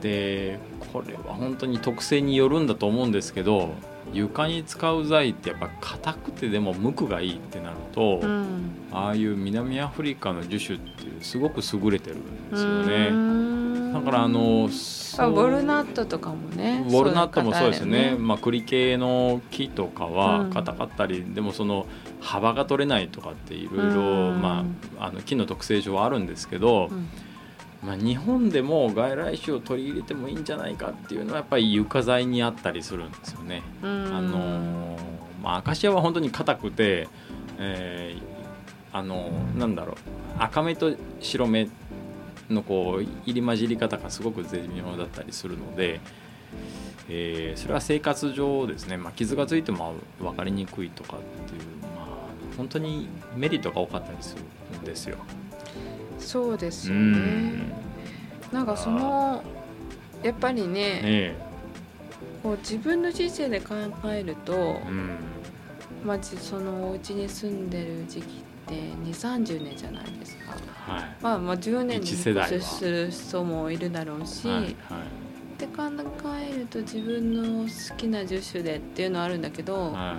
[0.00, 0.58] で
[0.92, 3.70] これは本当に特性によるんだと思うんですけど
[4.12, 8.56] 床に使う材ってやっぱ硬くてでも無垢がいいってなると、うん。
[8.92, 13.10] ああいう南アフリカの樹種ってすごく優れてるんですようね。
[13.10, 13.92] ん。
[13.92, 20.14] だからあのあォルナットとかもねウォルナットもそうですいね方だよまあ、栗系の木とかうん。
[20.14, 21.86] は硬かったり、でもその
[22.20, 24.40] 幅が取れないとかっていろいろうん。
[24.40, 24.64] ま
[24.98, 27.08] ああの木の特性上はあるんですけどう、ん
[27.86, 33.62] まあ、日本でも外来種を取り入れてもいいんじゃないかっていうのはやっぱり床材にあったりするんですよね。
[33.80, 35.00] うんあのー
[35.40, 37.06] まあ、アカシアは本当に硬くて、
[37.58, 38.36] えー
[38.96, 39.96] あのーなんだろう
[40.38, 41.68] 赤目と白目
[42.50, 46.00] のこう入り混じり方がすごく絶妙だったりするので、
[47.08, 51.60] えーそれは生活上ですね、まあ、傷がついても分かりにくいとかっていう、
[51.96, 52.06] まあ、
[52.56, 55.18] 本当にメリットが多かったりするんですよ。
[56.18, 57.18] そうですうよね。
[57.18, 57.72] ん。
[58.52, 59.42] なんかその
[60.22, 61.36] やっぱりねえ
[62.42, 63.74] こう自分の人生で考
[64.06, 65.18] えるとえうん。
[66.04, 70.52] まあじそのお家に住んでる時期って2 3 0年じゃないですか。
[70.92, 71.16] はい。
[71.20, 72.48] まあ、まあ10年に一世代は。
[72.50, 74.66] 引っ越しする人もいるだろうし、はいはい。
[74.68, 74.72] っ
[75.58, 75.84] て考
[76.38, 80.16] えると自分の好きな樹種でっていうのはあるんだけど、は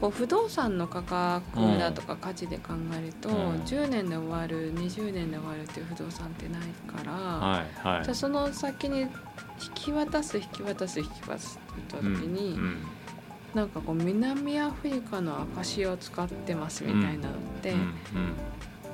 [0.00, 3.36] こう不動産の価格だとか価値で考えると、うん。
[3.62, 8.04] 10年で終わる20年で終わるっていう不動産ってないから、いはいはい。
[8.04, 9.08] じゃあその先に引
[9.74, 12.76] き渡す引き渡す引き渡すって言った時に、うんうん。
[13.54, 17.94] なんかこう南アフリカのアカシアを使ってますみたいなのって、うん。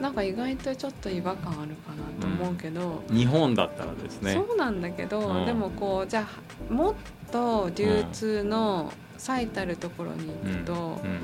[0.01, 3.17] なんか意外とちょっと違和感あるかなと思うけど、うん。
[3.17, 4.33] 日本だったらですね。
[4.33, 5.45] そうなんだけど、うん。
[5.45, 6.95] でもこうじゃあもっ
[7.31, 11.19] と流通の最たるところに行くと、うん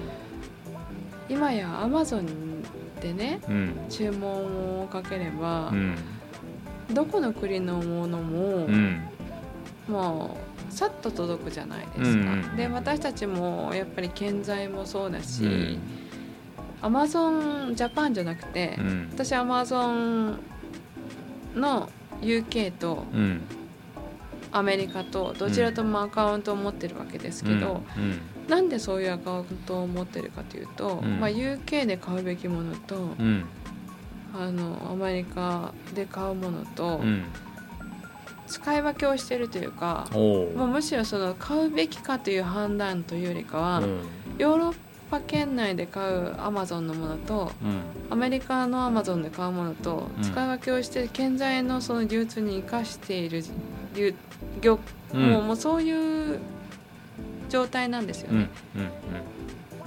[1.28, 2.26] 今やアマゾン
[3.00, 3.72] でねうん。
[3.88, 5.96] 注文をかければう、ん。
[6.92, 9.00] どこの国のものも、うん。
[9.88, 10.36] も
[10.68, 12.02] うさっと届くじゃないですか。
[12.04, 15.78] うんうんで私たちもやっぱり建材もそうだし、うん。
[16.82, 19.08] アマゾンジャパンじゃなくて、うん。
[19.12, 20.38] 私アマゾン
[21.54, 21.88] の
[22.22, 23.40] UK とうん
[24.52, 31.20] アメリカとどちらともアカウントを持ってるわけですけど、うんなんでそういうアカウントを持ってるかというと、うん。
[31.20, 33.44] まあ、UK で買うべきものと、うん。
[34.34, 37.24] あのアメリカで買うものと、うん。
[38.48, 40.66] 使い分けをしてるというか、もう。
[40.66, 44.00] むしろその買うべきかという判断というよりかは、うん。
[44.36, 44.76] ヨーロッ
[45.10, 47.80] パ圏内で買うアマゾンのものとうん。
[48.10, 50.22] アメリカのアマゾンで買うものとうん。
[50.22, 53.42] 使い分けをして建材のその流通に生かしている
[53.94, 54.14] 流
[54.60, 54.78] 業、
[55.12, 55.30] うん。
[55.30, 56.38] もうもうそういう
[57.48, 58.48] 状態なんですよね、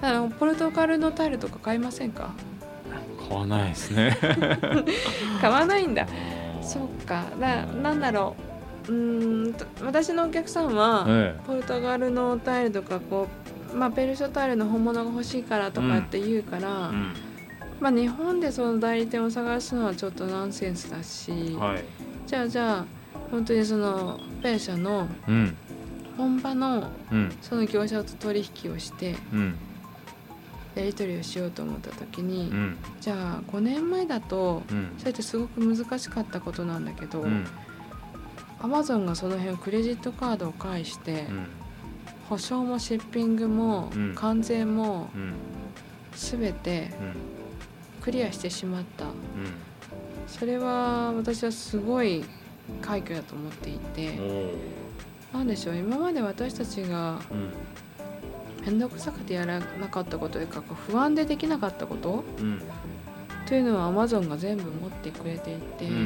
[0.02, 2.32] あのポルトガルのタイルとか買いませんか？
[2.48, 2.54] うん
[3.30, 4.18] 買わないですね。
[5.40, 6.06] 買わないんだ。
[6.62, 7.24] そっか。
[7.40, 8.36] だなんだろ
[8.90, 8.92] う。
[8.92, 11.40] うーんと私のお客さんは、え。
[11.48, 13.43] ポルトガルのタイルとかこう、
[13.74, 17.14] まあ、ペルショタイルの本物が欲しいからとかって言うから、えうん。
[17.80, 21.84] まあ、日本でその代理店を探すのはちょっとナンセンスだし、はい。
[22.28, 22.86] じゃあじゃあ
[23.30, 25.58] 本当にそのペルシャのうん。
[26.16, 29.56] 本場のうんその業者と取引をしてうん。
[30.76, 32.78] やり取りをしようと思った時に、うん。
[33.02, 34.94] じゃあ5年前だとうん。
[34.98, 37.46] それってすごく難しかったことなんだけど、うん。
[38.62, 41.48] アマゾンがその辺クレジットカードを介して、うん
[42.34, 44.16] 保証もシッピングもうん。
[44.16, 45.34] 関税もうん。
[46.16, 46.92] 全て
[48.02, 49.06] クリアしてしまった。
[49.06, 49.12] うん。
[50.26, 52.24] それは私はすごい
[52.82, 54.20] 快挙だと思っていて。
[54.20, 57.52] おおなんでしょう今まで私たちがうん。
[58.66, 62.62] 面倒くさくてやらなかったことというか不安でできなかったことうん
[63.46, 66.06] というのはアマゾンが全部持ってくれていて、うん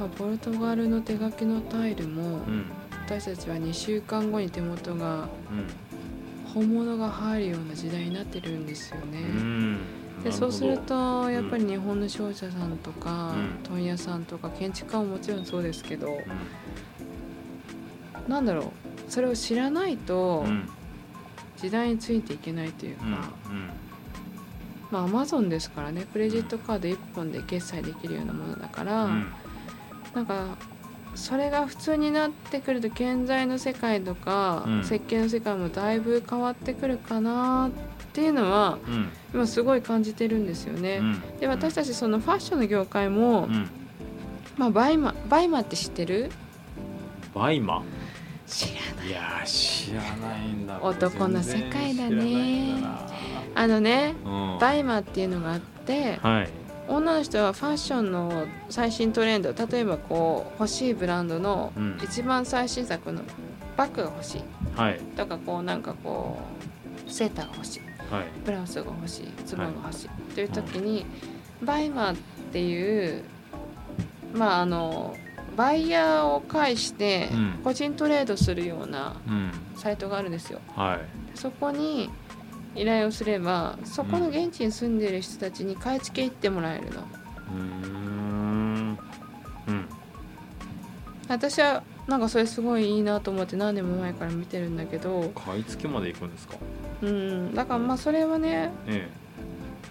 [0.00, 2.64] まあ、ポルトガルの手書きのタイルもうんうん
[3.08, 5.28] 私たちは2週間後に手元が
[6.52, 9.20] 本物が入るような時代になってるんですよね。
[9.20, 9.78] うん。
[10.22, 13.58] でそうするなとやっぱり日本の商社さんとか、うん。
[13.62, 16.18] 問屋さんとか建築家ももちろんそうですけど、るほ
[18.26, 20.44] どなんだろうそれを知らないと
[21.56, 23.12] 時代についていけないというか、うん。
[24.90, 29.26] まあアマゾンですからねクレジットカード1本で決済できるようなものだから、うん。
[30.14, 30.58] なんか
[31.18, 34.84] それが普通になってくると建材の世界とか、うん。
[34.84, 37.70] 設計の世界もだいぶ変わってくるかなっ
[38.12, 39.10] ていうのはうん。
[39.34, 40.98] 今すごい感じてるんですよね。
[40.98, 41.20] うん。
[41.40, 43.68] で私たちそのファッションの業界も、うん。
[44.56, 46.30] まあ、バイマバイマって知ってる？
[47.34, 47.82] バイマ？
[48.46, 49.08] 知らない。
[49.08, 50.80] いやー知らないんだ。
[50.80, 52.74] 男の世界だね。
[53.54, 54.58] あのねうん。
[54.60, 56.48] バイマっていうのがあってはい
[56.88, 62.00] 女の人はファッションの最新トレンド例えばこう欲しいブランドのうん。
[62.02, 63.22] 一番最新作の
[63.76, 64.42] バッグが欲しい。
[64.74, 64.98] はい。
[65.16, 66.38] とかこうなんかこ
[67.06, 67.80] うセーターが欲しい。
[68.12, 68.24] はい。
[68.44, 71.04] ブラウスが欲しいズボンが欲しい、という時に、
[71.62, 72.16] バイマっ
[72.52, 73.22] ていう
[74.34, 75.14] まああの
[75.56, 77.60] バイヤーを介してうん。
[77.62, 79.52] 個人トレードするようなうん。
[79.76, 80.60] サイトがあるんですよ。
[80.74, 81.38] はい。
[81.38, 82.10] そこに
[82.80, 86.90] 依頼をすればそこの現地に住んでる人たちに買い付け行ってもらえるの。
[86.90, 88.98] うーん。
[91.28, 95.30] 私はなんかそれすごいいいなと思って何年も前から見てるんだけど。
[95.34, 96.54] 買い付けまで行くんですか？
[97.02, 97.54] うん。
[97.54, 99.08] だからまあそれはねえ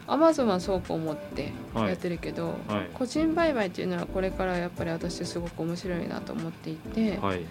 [0.07, 1.89] アマゾンはそうこう思ってはい。
[1.89, 2.89] やってるけど、はい。
[2.93, 7.41] 個人売買っていうのはこれからやっぱり私すごく面白いなと思っていて、えはい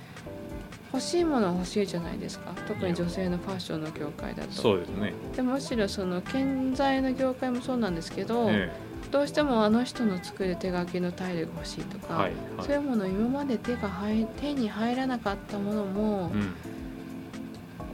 [0.92, 2.52] 欲しいものは欲しいじゃないですか。
[2.66, 4.52] 特に女性のファッションの業界だと。
[4.52, 5.12] そうですね。
[5.34, 8.72] でむしろその建材の業界もそうなんですけど、え
[9.10, 12.66] どうしてもあの人の作る手書きのタイルが欲しいとか、えはいはい。
[12.66, 16.54] そういうもの今まで手が入手に入らなかったものも、うん。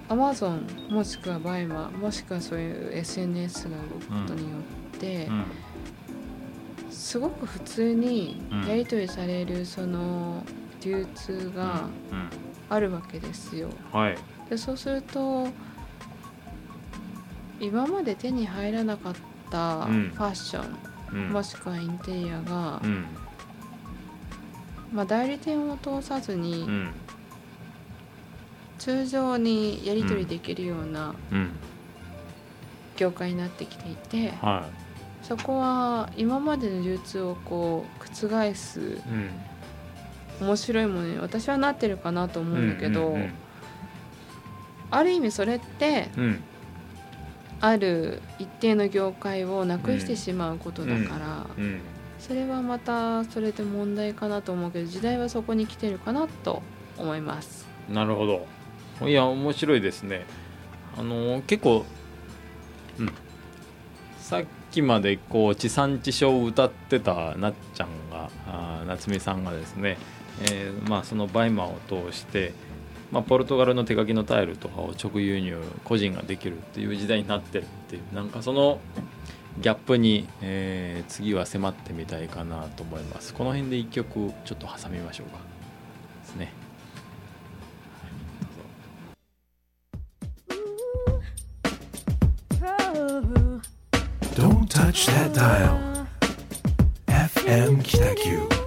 [0.09, 4.59] アマゾンもしくはバイマもしくはそういう SNS が動くことによ
[4.97, 5.45] って、うん。
[6.91, 8.67] すごく普通にうん。
[8.67, 10.45] やり取りされるその
[10.85, 13.69] 流通がうんあるわけですよ。
[13.93, 14.19] はい。
[14.49, 15.49] でそうすると
[17.61, 19.15] 今まで手に入らなかっ
[19.51, 20.13] たフうん。
[20.17, 20.79] ァッション、
[21.13, 21.33] うん。
[21.33, 23.05] もしくはインテリアが、うん。
[24.93, 26.91] まあ、代理店を通さずに、うん。
[28.79, 31.51] 通常にやり取りできるようなうん。
[32.97, 34.67] 業界になってきていて、は
[35.23, 39.01] そこは今までの流通をこう覆す
[40.43, 43.35] 面白いものに私はなってるかなと思うんだけど、うんうん
[44.95, 46.45] ある意味それってうん。
[47.61, 51.81] ある一定の業界をなくしてしまうことだから、うん。
[52.19, 56.63] それはまたそれで問題かなと思うけど時代はそこに来てるかなと
[56.99, 57.67] 思います。
[57.89, 59.09] なるほど。
[59.09, 60.27] いや面白いですね。
[60.99, 61.87] あの結構、
[62.99, 63.13] うん、
[64.19, 69.97] さっきまでこう地産地消を歌ってたなっちゃんがあー夏美さんがですね、
[70.41, 72.53] えーまあ、そのバイマーを通して、
[73.11, 78.81] まあ、ポルトガルの手書きのタイルとかを直輸入個人ができるっていう時代になってるっていうなんかその
[79.61, 85.39] ギャップに、えー次は迫ってみたいかなと思いますこの辺で一曲ちょっと挟みましょうか
[86.23, 86.53] ですね
[94.35, 96.07] Don't touch that dial.
[97.07, 98.62] FM Kitaku.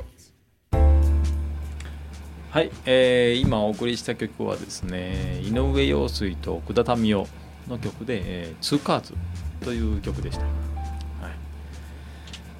[2.55, 7.27] はい、えー今お送りした曲はですね井上陽水と奥田民生
[7.69, 9.13] の曲で「えー、ツーカーズ」
[9.61, 10.53] という曲でした、はい。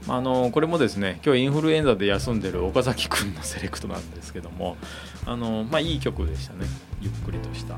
[0.06, 4.76] まあ、のこれもですね今日インフルエンザで休んでる岡崎くんのセレクトなんですけども
[5.26, 6.66] あの、まあ、いい曲でしたね
[7.00, 7.78] ゆっくりとした、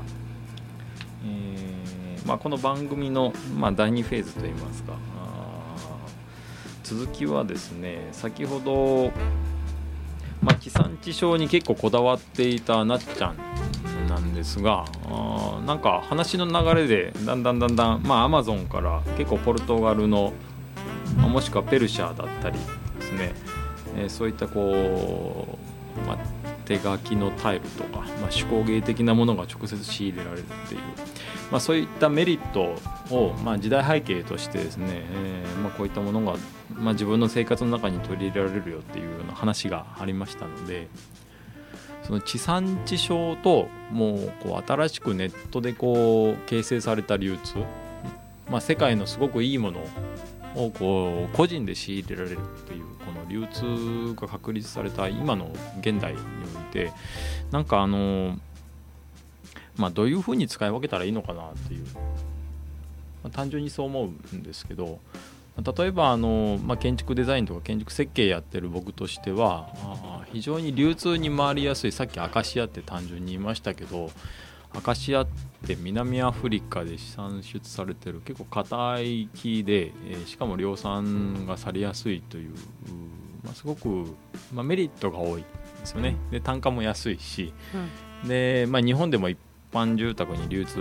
[1.24, 4.94] えーまあ、この番組の、まあ、第2フェーズといいますか
[6.82, 9.12] 続きはですね先ほど、
[10.60, 13.36] 地産地消に結構こだわっていたなっちゃん
[14.08, 20.32] なんですがあーなんか話の流れでだんだんだんだんまあアマゾンから結構ポルトガルの、
[21.16, 22.58] もしくはペルシャだったり
[22.98, 23.32] ですね、
[23.96, 25.58] えーそういったこ
[26.04, 26.18] う、まあ、
[26.64, 30.80] 手書きのタイルとか、まあ、手工芸的なものが直接仕入れられるっていう、
[31.50, 32.76] まあ、そういったメリット
[33.10, 36.36] を、まあ、時代背景としてですね、えーまあ、こういったものが、
[36.74, 40.88] まあ、自分の生活の中に取り入れられるよっていうような話がありましたので
[42.02, 47.56] その地産地消ともうこう新しくネットでこう形成された流通、
[48.50, 49.80] まあ、世界のすごくいいもの
[50.54, 55.50] をこう個人で仕入れられるっていうこの流通が確立された今の
[55.80, 56.18] 現代に
[56.56, 56.92] おいて
[57.50, 58.38] なんかあの
[59.76, 61.84] まあどういうふうに使い分けたらいいのかなっていう、
[63.22, 65.00] まあ単純にそう思うんですけど
[65.76, 69.68] 例えばあの、まあ、建築デザインとか建築設計やってる僕としては
[70.32, 74.10] 非常に流通に回りやすいさっきアカシアって単純に言いましたけど
[74.72, 75.26] アカシアっ
[75.66, 82.50] て南アフリカで産出されてる結構硬い木で、えーしかも量産がされやすいという、
[83.42, 84.14] まあ、すごく、
[84.52, 85.46] まあ、メリットが多いで
[85.86, 86.16] すよね。
[86.30, 87.52] で単価も安いし。
[88.26, 89.38] で、まあ、日本でも一
[89.72, 90.80] 般住宅に流通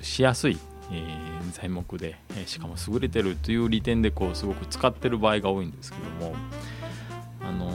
[0.00, 0.58] うしやすい、
[0.92, 1.04] え
[1.52, 6.34] 材木で、えしかも優れてるという利点でこうすごく使ってる場合が多いんですけども
[7.40, 7.70] あの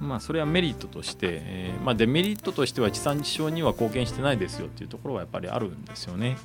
[0.00, 6.36] まあそれはメリットとして、えまあ、デメリットとしては地産地消には貢献してないですよっていうところはやっぱりあるんですよね。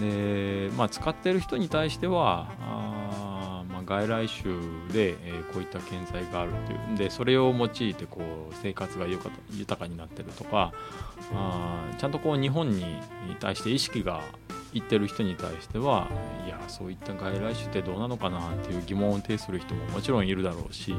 [0.00, 2.52] で、まあ、使ってる人に対しては、
[3.84, 4.54] 外来種
[4.92, 8.20] で、えこういった建材があるというでそれを用いてこ
[8.50, 10.72] う生活が豊かになってるとか
[11.32, 12.84] あちゃんとこう日本に
[13.40, 14.20] 対して意識が
[14.72, 16.08] いってる人に対しては
[16.46, 20.94] いやそういった外来種ってどうなのかなっていう疑問を呈する人ももちろんいるだろうし、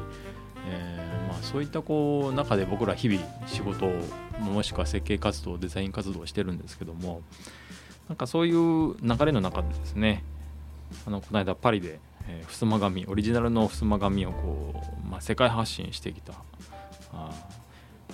[0.67, 3.91] えーまあ、そういったこう中で僕ら日々仕事を
[4.39, 7.21] もしくは設計活動デザイン活動をしてるんですけども
[8.07, 10.23] なんかそういう流れの中でですね
[11.05, 16.33] あのこの間パリで、えー、襖紙オリジナルの襖紙をこう、まあ、世界発信してきた
[17.13, 17.31] あ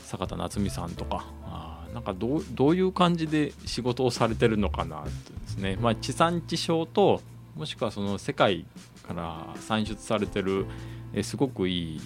[0.04, 7.22] 坂田夏美さんとかあなんかどうどういう感じで仕事をされてるのかなってですね、まあ、地産地消と
[7.56, 8.66] もしくはその世界
[9.04, 10.66] から産出されてる
[11.14, 12.02] えすごくいい、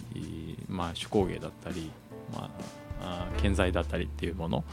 [0.68, 1.92] まあ、手工芸だったり、
[2.34, 2.50] ま
[3.02, 4.64] あ、あ建材だったりっていうもの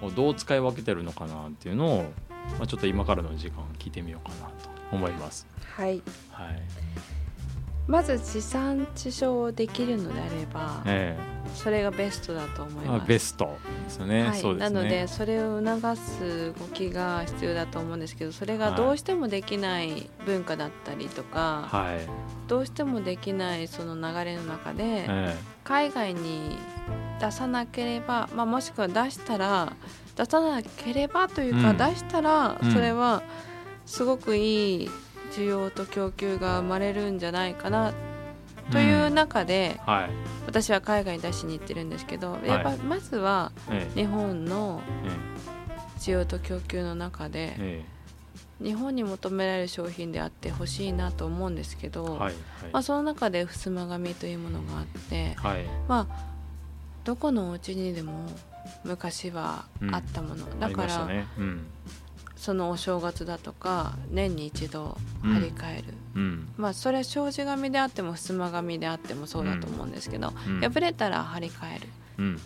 [0.00, 2.02] をどう使い分けてるのかなっていうのを、
[2.58, 4.81] まあ、ちょっと今からの時間聞いてみようかなと。
[4.92, 5.46] 思います。
[5.76, 6.02] はい。
[6.30, 6.62] はい。
[7.88, 11.16] まず地産地消できるのであれば、え
[11.54, 13.08] それがベストだと思いえます。
[13.08, 14.54] ベストですよね、はい、ね。
[14.54, 25.36] なのでそれを促す動きが必要だと思うんですけどそれがどうしてもできない文化だったりとか、はい、どうしてもできないその流れの中でえ。
[25.64, 26.56] 海外に
[27.20, 29.72] 出さなければ、まあ、もしくは出したら
[30.16, 31.76] 出さなければというか、うん。
[31.76, 32.72] 出したらうん。
[32.72, 33.22] それは
[33.86, 34.90] すごくいい
[35.32, 37.92] 需要と供給が生まれるんじゃないかな
[38.68, 40.10] えという中で、はい、
[40.46, 42.46] 私は海外に出しに行ってるんですけど、い。
[42.46, 44.00] やっぱまずはええ。
[44.00, 45.32] 日本のえ
[45.98, 48.64] 需要と供給の中でええ。
[48.64, 52.34] 日本に求められる商品であってほしいなと思うんですけど、えはい。
[52.72, 55.36] まあ、その中で襖紙というものがあって
[55.88, 56.32] まあ
[57.04, 58.26] どこのお家にでも
[58.84, 61.26] 昔はあったもの、あだから、ね。
[61.38, 61.66] うん
[62.42, 66.48] そのお正月だとか年に一度張り替える、うん。
[66.56, 70.60] まあそれは障子紙であっても襖紙であってもそうだと思うんですけど、うん。
[70.60, 71.86] 破れたら張り替える。
[72.18, 72.40] うん。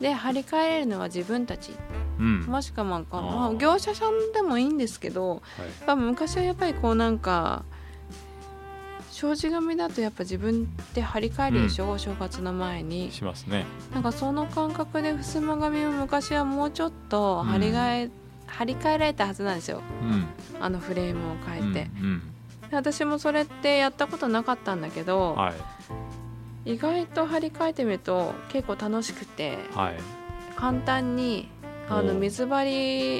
[0.00, 1.70] で張り替えれるのは自分たち。
[2.18, 2.40] うん。
[2.40, 5.40] もしくはまあ業者さんでもいいんですけど
[5.86, 5.96] はい。
[5.96, 7.64] 昔はやっぱりこうなんか
[9.12, 13.12] 障子紙だとやっぱ自分で張り替えるでしょ、お正月の前に。
[13.12, 13.64] しますね。
[13.94, 18.10] なんかその感覚で襖紙を昔はもうちょっと張り替え、
[18.46, 19.82] 張り替えられたはずなんですよ。
[20.02, 20.26] うん。
[20.60, 22.22] あのフレームを変えて、うん
[22.70, 25.52] で私もそれってやったことなかったんだけうんど、は
[26.64, 26.72] い。
[26.72, 29.94] 意外と張り替えてみると結構楽しくてはい。
[30.56, 31.48] 簡単に
[31.88, 32.64] あの水張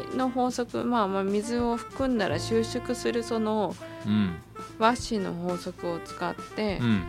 [0.05, 4.35] りの法則、まあ、まあ水を含んだら収縮するそのうん。
[4.79, 7.03] 和紙の法則を使って、うん。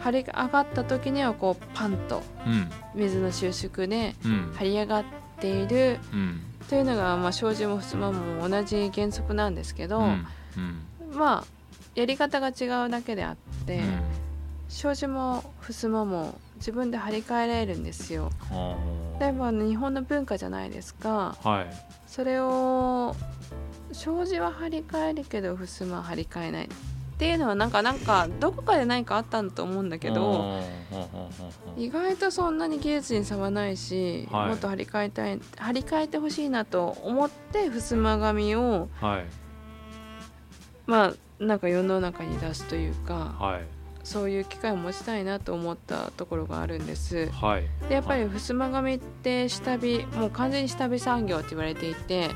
[0.00, 2.70] 張り上がった時にはこうパンとうん。
[2.94, 4.52] 水の収縮でうん。
[4.58, 5.04] 張り上がっ
[5.40, 11.16] ているうんというのが、まあ、障子も襖も同じ原則なんですけど、うんうん。
[11.16, 11.44] まあ
[11.94, 14.00] やり方が違うだけであって、うん。
[14.68, 18.30] 障子も襖も自分で張り替えられるんですよ。
[18.50, 21.36] あーでも日本の文化じゃないですか。
[21.42, 21.66] はい。
[22.06, 23.16] それを
[23.92, 26.68] 障子は張り替えるけど襖は張り替えない
[27.18, 30.60] っていうのはなんかなんかどこかで何かあったんだと思うんだけど
[31.76, 34.48] 意外とそんなに技術に差はないし、はい。
[34.50, 39.24] もっと張り替えたい張り替えてほしいなと思って襖紙をはい。
[40.86, 43.77] まあなんか世の中に出すというかはい
[44.08, 47.28] そういう機会を持ちたいなと思ったところがあるんです。
[47.30, 47.64] はい。
[47.88, 52.30] でやっぱり襖紙って下火もう完全に下火産業って言われていて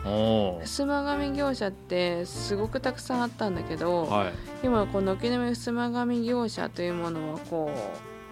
[0.65, 4.33] 襖紙業者ってすごくたくさんあったんだけど、はい。
[4.63, 7.79] 今この軒並み襖紙業者というものはこう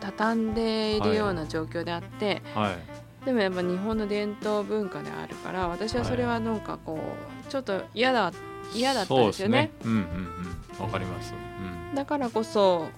[0.00, 3.24] 畳んでいるような状況であって、はい。
[3.24, 6.98] でもやっぱ日本の伝統文化であるから私はそれはなんかこ
[7.48, 8.32] うちょっと嫌だ
[8.74, 9.72] 嫌だったんですよね。
[9.82, 9.88] そうですね。
[9.88, 9.98] うんうん
[10.78, 10.84] うん。
[10.84, 11.34] わかります。
[11.34, 11.94] うん。
[11.94, 12.88] だからこそ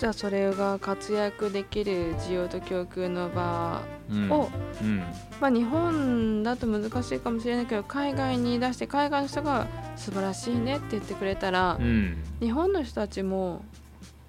[0.00, 4.32] じゃあそれが活躍できる需要と供給の場うん。
[4.32, 4.48] を、
[4.80, 4.98] うん。
[5.42, 12.16] まあ、日本だと難しいかもしれないけど海外に出して海外の人が素晴らしいねって言ってくれたら、うん。
[12.40, 13.62] 日本の人たちも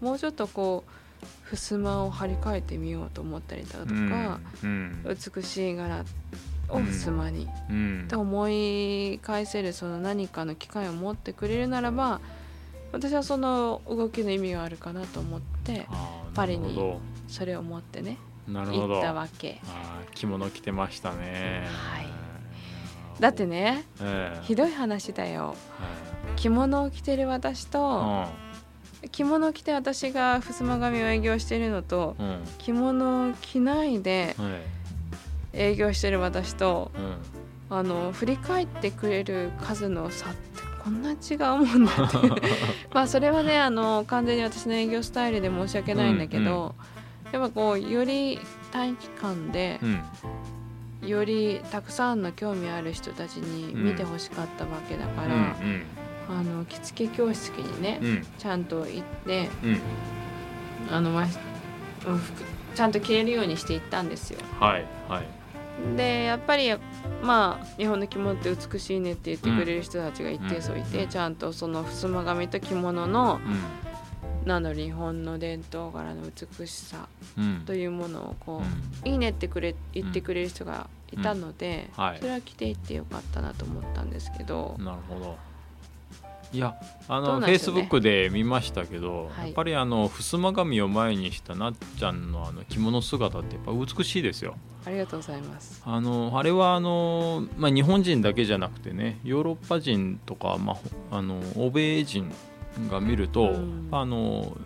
[0.01, 0.83] もうちょっとこ
[1.53, 5.05] う襖を張り替えてみようと思ったりだとか、うん。
[5.05, 6.03] 美しい柄
[6.67, 8.05] を襖に、うん。
[8.09, 12.19] と思い返せるその何かの機会を持ってくれるならば
[12.91, 15.50] 私はその動きの意味があるかなと思って
[15.89, 16.77] あーパリに
[17.27, 19.61] それを持ってね行ったわけ。
[20.13, 21.67] 着物着てましたね。
[21.67, 22.05] はい。
[23.19, 24.43] だってねええ。
[24.43, 25.47] ひどい話だよ。
[25.47, 25.55] はい。
[26.35, 28.25] 着物を着てる私と
[29.03, 32.43] う着物を着て私が襖紙を営業してるのとんうん。
[32.57, 34.51] 着物を着ないではい。
[35.53, 37.15] 営業してる私とうん。
[37.77, 42.17] あの振り返ってくれる数の差ってこんな違うもんだって
[42.93, 46.73] まあそれはねあの完全に私の営業スタイルで申し訳ないんだけど、
[47.31, 48.39] やっぱこうより
[48.71, 50.01] 短期間でうん。
[51.07, 55.83] よりたくさんの興味ある人たちに見てほしかったわけだから、うん
[56.29, 58.07] あの着付け教室にね、うん。
[58.07, 59.81] うんちゃんと行ってうん。
[60.95, 64.39] あの、まちゃんと着れるようにしていったんですよ。
[64.59, 65.40] はいはい
[65.95, 66.71] でやっぱり
[67.21, 71.09] まあ日本の着物って美しいねって言ってくれる人たちが一定数いて、うん。
[71.09, 74.47] ちゃんとその襖紙と着物のうん。
[74.47, 77.07] なんだろう日本の伝統柄の美しさ
[77.37, 77.63] うん。
[77.65, 79.11] というものをこう、うん。
[79.11, 82.03] いいねってくれ言ってくれる人がいたので、うん。
[82.03, 82.19] はい。
[82.19, 85.37] それは来ていってよかったなと思ったんですけど、なるほど
[86.53, 86.75] いや
[87.07, 89.45] あどのフェイスブックで見ましたけど、はい。
[89.47, 94.55] やっぱりあの襖紙を前にしたなっちゃんのあの着物姿ってやっぱ美しいですよ。
[94.85, 95.81] ありがとうございます。
[95.85, 100.81] あのあれはあの、まあ、日本人だけじゃなくてねヨーロッパ人とか、まあほ、
[101.11, 102.31] あの欧米人
[102.89, 103.87] が見ると、うん。
[103.91, 104.57] あの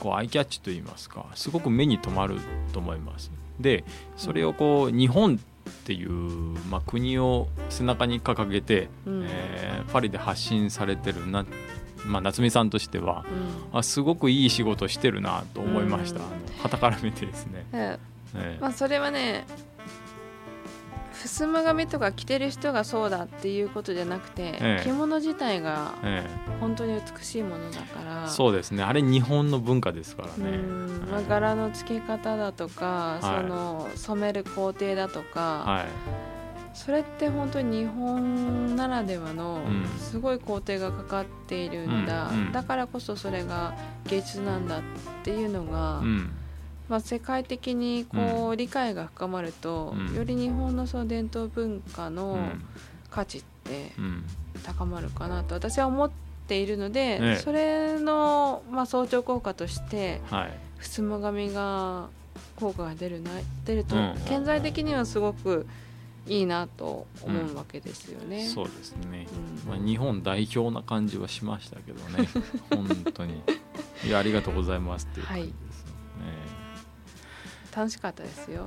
[0.00, 2.36] こうアイキャッチといいますかすごく目に留まる
[2.72, 3.30] と思います。
[3.58, 3.84] で
[4.16, 5.55] それをこう日本って
[5.92, 6.10] いう、
[6.70, 9.26] まあ、国を背中に掲げて、うん。
[9.28, 11.46] えーパリで発信されてるな、
[12.04, 13.24] まあ、夏美さんとしては
[13.72, 13.78] うん。
[13.78, 16.24] あすごくいい仕事してるなと思いました、うん。
[16.24, 17.98] あの傍から見てですね、で
[18.34, 18.56] え。
[18.58, 19.46] ーまあ、それはね
[21.26, 24.84] 襖紙とか着てる人がそうだっていうことじゃなくて、ええ。
[24.84, 26.26] 着物自体がえ
[26.60, 28.26] 本当に美しいものだから。
[28.26, 28.82] ーそうですね。
[28.82, 31.00] あれ日本の文化ですからうね、ん。
[31.10, 31.24] まあ、はい。
[31.28, 33.42] 柄の付け方だとか、はい。
[33.42, 35.86] その染める工程だとか、はい。
[36.74, 39.86] それって本当に日本ならではのうん。
[39.98, 42.36] すごい工程がかかっているんだ、うん。
[42.38, 42.52] うん。
[42.52, 43.74] だからこそそれが
[44.08, 44.82] 芸術なんだっ
[45.24, 46.30] ていうのが、うん
[46.88, 50.14] まあ、世界的にこう理解が深まると、うん。
[50.14, 52.60] より日本のその伝統文化うのん。
[53.10, 54.24] 価値ってうん。
[54.62, 56.10] 高まるかなと私は思っ
[56.46, 57.36] ているので、ええ。
[57.36, 60.52] それの、まあ、相乗効果としてはい。
[60.78, 62.08] 襖紙が
[62.56, 63.30] 効果が出るな
[63.64, 64.02] 出ると、うん。
[64.02, 65.66] うんうん顕在的にはすごく
[66.26, 68.40] いいなと思うわけですよね。
[68.40, 69.26] そうですね、
[69.66, 69.70] うん。
[69.70, 72.28] まあ、日本代表な感じはしましたけどね。
[72.70, 73.40] 本当に。
[74.04, 75.92] いやありがとうございますっていう感じですね、
[77.76, 78.64] 楽しかったですよ。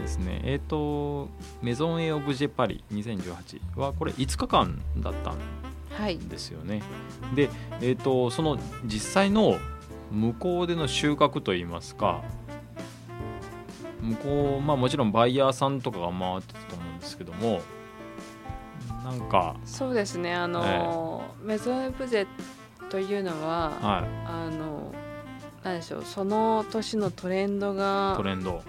[0.00, 0.40] ですね。
[0.42, 1.28] えっ、と
[1.62, 5.38] メゾン・エ・オブジェ・パリ2018はこれ5日間だったん
[5.96, 6.82] はい、ですよね。
[7.36, 7.48] で
[7.80, 9.56] えっ、とその実際の
[10.10, 12.22] 向こうでの収穫といいますか
[14.00, 17.60] 向こうまあもちろんバイヤーさんとかが回ってたと思うんですけども
[19.04, 20.34] なんかそうですね。
[20.34, 22.26] あの、メゾン・エブジェ
[22.90, 24.92] というのは、はあの
[25.62, 28.62] 何でしょうその年のトレンドいがトレンド、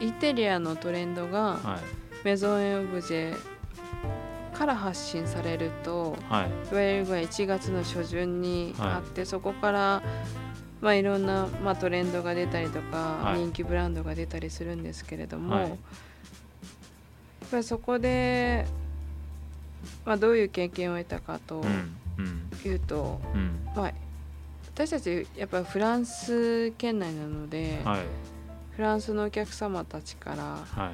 [0.00, 1.80] インテリアのトレンドが、うん、はい。
[2.24, 3.36] メゾン・エブジェ
[4.54, 6.50] から発信されるとはい。
[6.72, 10.02] いわゆる1月の初旬にあって、そこから、
[10.80, 13.40] まあ、いろんな、まあ、トレンドが出たりとか、はい。
[13.40, 15.68] 人気ブランドが出たりするんですけれども、はい。
[15.70, 15.78] やっ
[17.50, 18.66] ぱりそこで、
[20.04, 21.96] まあ、どういう経験を得たかとうん。
[22.18, 22.50] うん。
[22.64, 23.68] いうと、うん。
[23.74, 23.92] まあ、
[24.74, 28.00] 私たちやっぱりフランス圏内なので、はい。
[28.74, 30.92] フランスのお客様たちから、はい。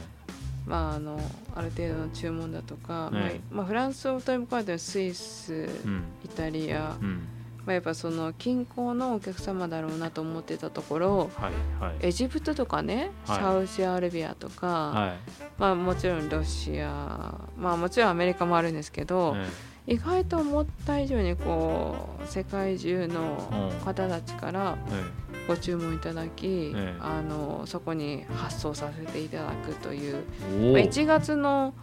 [0.68, 1.18] まあ、あの
[1.54, 3.10] ある程度の注文だとか、
[3.50, 6.04] まあフランスを取り込まれてるスイス、うん。
[6.22, 7.26] イタリア、うん。
[7.64, 11.96] まあ、やっぱその近郊のお客様だろうなと思ってたところはいはい。
[12.00, 13.38] エジプトとかね、はい。
[13.38, 15.40] サウジアラビアとか、はい。
[15.56, 19.48] まあ、もちろんロシア、まあ、もちろんアメリカもあるんですけど、え
[19.90, 26.94] 意外と思った以上にこう世界中の方たちからえご注文いただき、ええ。
[27.00, 31.74] あのそこに発送させていただくという、まあ、ー1月の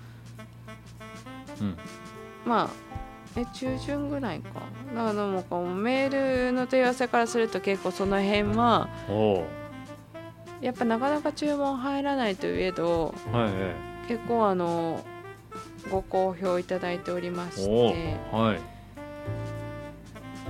[1.59, 1.77] うん。
[2.45, 2.69] まあ
[3.35, 4.61] え中旬ぐらいか。
[4.95, 8.87] だからもうこうメールの問い合わせからすると結構その辺は
[10.61, 13.75] やっぱなかなか注文入らないといえどはいえ。
[14.07, 15.03] 結構あの
[15.89, 18.59] ご好評いただいておりましおてーはい。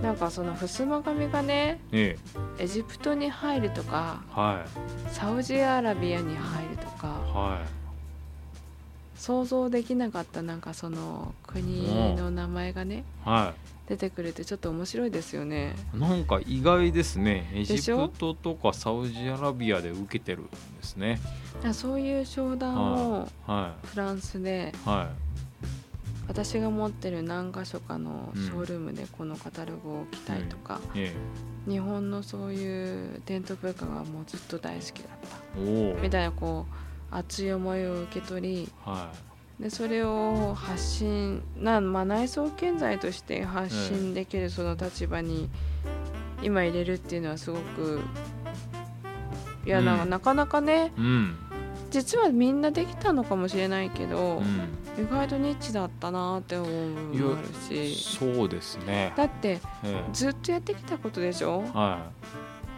[0.02, 2.18] なんかその襖紙がねえ
[2.60, 4.66] エジプトに入るとかえは
[5.10, 5.14] い。
[5.14, 9.20] サウジアラビアに入るとかはい。
[9.20, 13.54] 想像できなかったなんかその国の名前がねは
[13.90, 15.74] 出てくるってちょっと面白いですよね。
[15.96, 17.50] いなんか意外ですね。
[17.54, 20.52] エジプトとかサウジアラビアで受けてるんで
[20.84, 21.20] すね。
[21.74, 24.88] そういう商談をはフランスでい。
[24.90, 25.10] は
[26.28, 31.14] 私が持ってる何箇所かのショールームでこのカタログを着たいとか、いえ
[31.68, 35.60] 日本のそういう伝統文化がもうずっと大好きだった。
[36.02, 39.12] みたいなこう熱い思いを受け取りは
[39.60, 45.50] でそれを発信な、まあ、内装建材として発信できるその立場に
[46.44, 48.02] 今入れるっていうのはすごく
[49.66, 50.10] いやなんかうん。
[50.10, 51.36] なかなかねいうん。
[51.90, 57.48] 実はみんなできたのかもしれないけど、うん意外とニッチだったなって思う部分もある
[57.94, 58.18] し。
[58.18, 59.14] そうですね。
[59.16, 61.64] だってえずっとやってきたことでしょ？
[61.66, 62.00] えは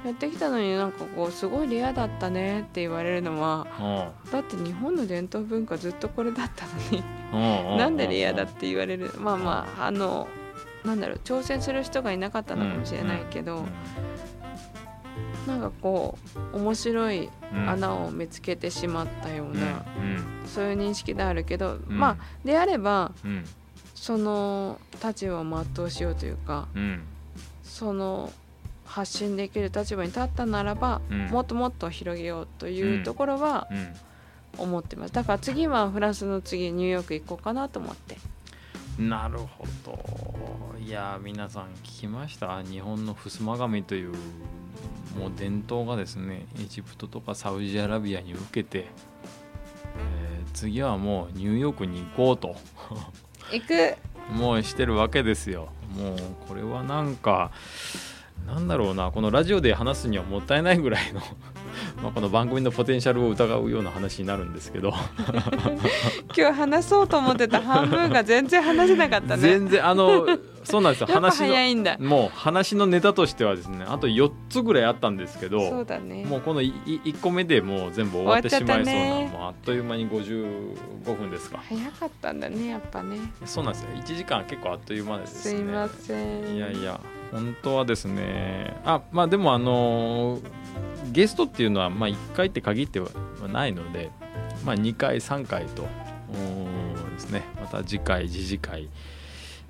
[0.05, 4.31] やってきたのになんかこうすごいレアだったねって言われるのはいうん。
[4.31, 7.03] だって日本の伝統文化ずっとこれだったのに
[7.33, 9.11] うんうんなんでレアだって言われる？
[9.17, 10.27] まあまああの
[10.85, 13.65] なんだろう挑戦する人がいなかったのかもしれないけど、
[15.47, 16.17] なんかこ
[16.53, 19.83] う面白いうん穴を見つけてしまったよううんな、
[20.45, 21.83] そういう認識であるけど、ん。
[21.89, 23.31] まあであればうん。
[23.31, 23.45] うん
[23.95, 25.43] その立場を
[25.75, 27.03] 全うしようというかうん。
[27.63, 28.31] その
[28.85, 31.27] 発信できる立場に立ったならば、うん。
[31.27, 33.93] もっともっと広げようというところはうん。
[34.57, 35.13] 思ってます。
[35.13, 38.17] だから次はフランスの次ニューヨーク行こうかなと思って。
[38.97, 40.79] なるほど。
[40.79, 42.63] いや皆さん聞きました。
[42.63, 44.13] 日本の襖紙という
[45.17, 48.87] もう伝統がですねエジプトとかサウジアラビアに受けて、
[49.97, 52.55] えー次はもうニューヨークに行こうと。
[53.51, 53.95] 行く。
[54.33, 55.69] もうしてるわけですよ。
[55.95, 56.17] もう
[56.47, 57.51] これはなんか
[58.45, 61.21] なんだろうなこのラジオで話すにはもったいないぐらいの
[62.01, 64.93] まあこの番組のポテンシャルを疑うような話になるんですけど。
[66.37, 69.41] 今日話そうと思ってた半分が全然話せなかったね。
[69.41, 70.25] 全然あの
[70.63, 71.07] そうなんですよ。
[71.11, 71.97] 話の早いんだ。
[71.99, 76.25] もう話のネタとしてはですねあと4つぐらいあったんですけそうどだね。
[76.25, 80.75] もうこの1個目でもう全部終わってしまいそうなねもうあっという間に55
[81.17, 81.59] 分ですか。
[81.67, 83.17] 早かったんだねやっぱね。
[83.45, 83.89] そうなんですよ。
[83.95, 85.57] 1時間結構あっという間ですね。
[85.57, 86.55] すいません。
[86.55, 86.99] いやいや
[87.31, 88.75] 本当はですね。
[88.85, 90.41] あまあでもあのー
[91.11, 93.09] ゲストっていうのはまあ1回って限っては
[93.51, 94.09] ないので
[94.65, 95.87] まあ2回3回と。
[97.13, 97.43] ですね。
[97.59, 98.87] また次回次次回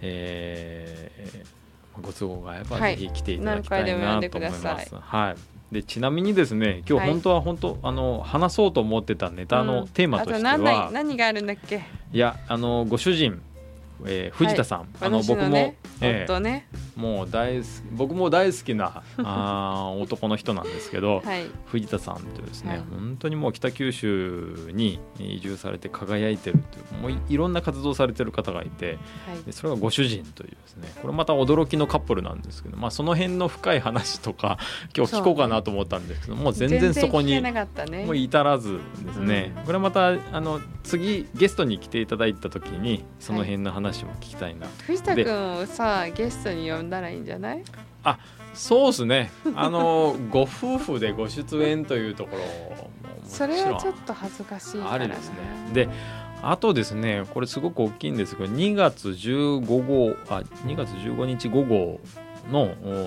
[0.01, 1.59] えー
[2.01, 2.97] ご都合があればはい。
[2.97, 4.95] ぜひ来ていただきたいなと思います。
[4.95, 5.35] は
[5.71, 5.73] い。
[5.73, 11.83] でちなみにですね今はい日本当は本当、あの話そうと思ってたネタのテーマとしては、あと何何があるんだっけ？
[12.11, 13.41] いやあのご主人、
[14.05, 15.75] えー藤田さん、あの私僕も、ね。
[16.01, 16.67] ええ夫ね
[16.99, 17.61] もう大
[17.93, 21.45] 僕も大好きな あー男の人なんですけど、はい。
[21.67, 22.83] 藤田さんというですね、はい。
[22.91, 29.43] 本当にもう北九州に移住されて輝いてるというもういいろんな活動されてる方がいてはい。
[29.45, 34.57] でそれがご主人というですねこれまた驚きのカップルなんですけど、まあ、その辺の深い話とか
[34.95, 47.63] 今日聞こうかなと思ったんですけどもう全然そこにもう至らずですね、これまたあの次ゲストに来ていただいた時にその辺の話を聞きたいな、藤田君をさゲストに呼んだらいいんじゃない？
[48.53, 49.31] そうですね。
[49.55, 52.89] あの ご夫婦でご出演というところもも
[53.27, 55.35] ちろんそれはちょっと恥ずかしいありですね。
[55.73, 55.89] で
[56.41, 61.99] あとですねこれすごく大きいんですけど2月15号あ2月15日午後
[62.49, 62.61] の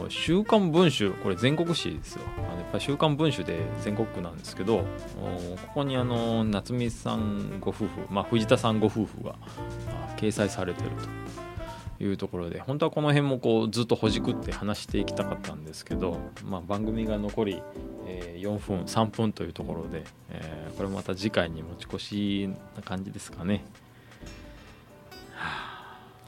[0.04, 2.22] お週刊文春これ全国紙ですよ。
[2.36, 4.76] あのやっぱり週刊文春で全国区なんですけど
[5.20, 9.34] おここにあの夏美さんご夫婦、まあ、藤田さんご夫婦が
[9.88, 10.96] あ掲載されてると
[12.04, 17.62] いうところで本当はこの辺もこうずっとほじくって話していきたかったんですけど、まあ、番組が残り、
[18.06, 23.64] えー4分3分というところで、えーこれまた次回に持ち越しな感じですかね。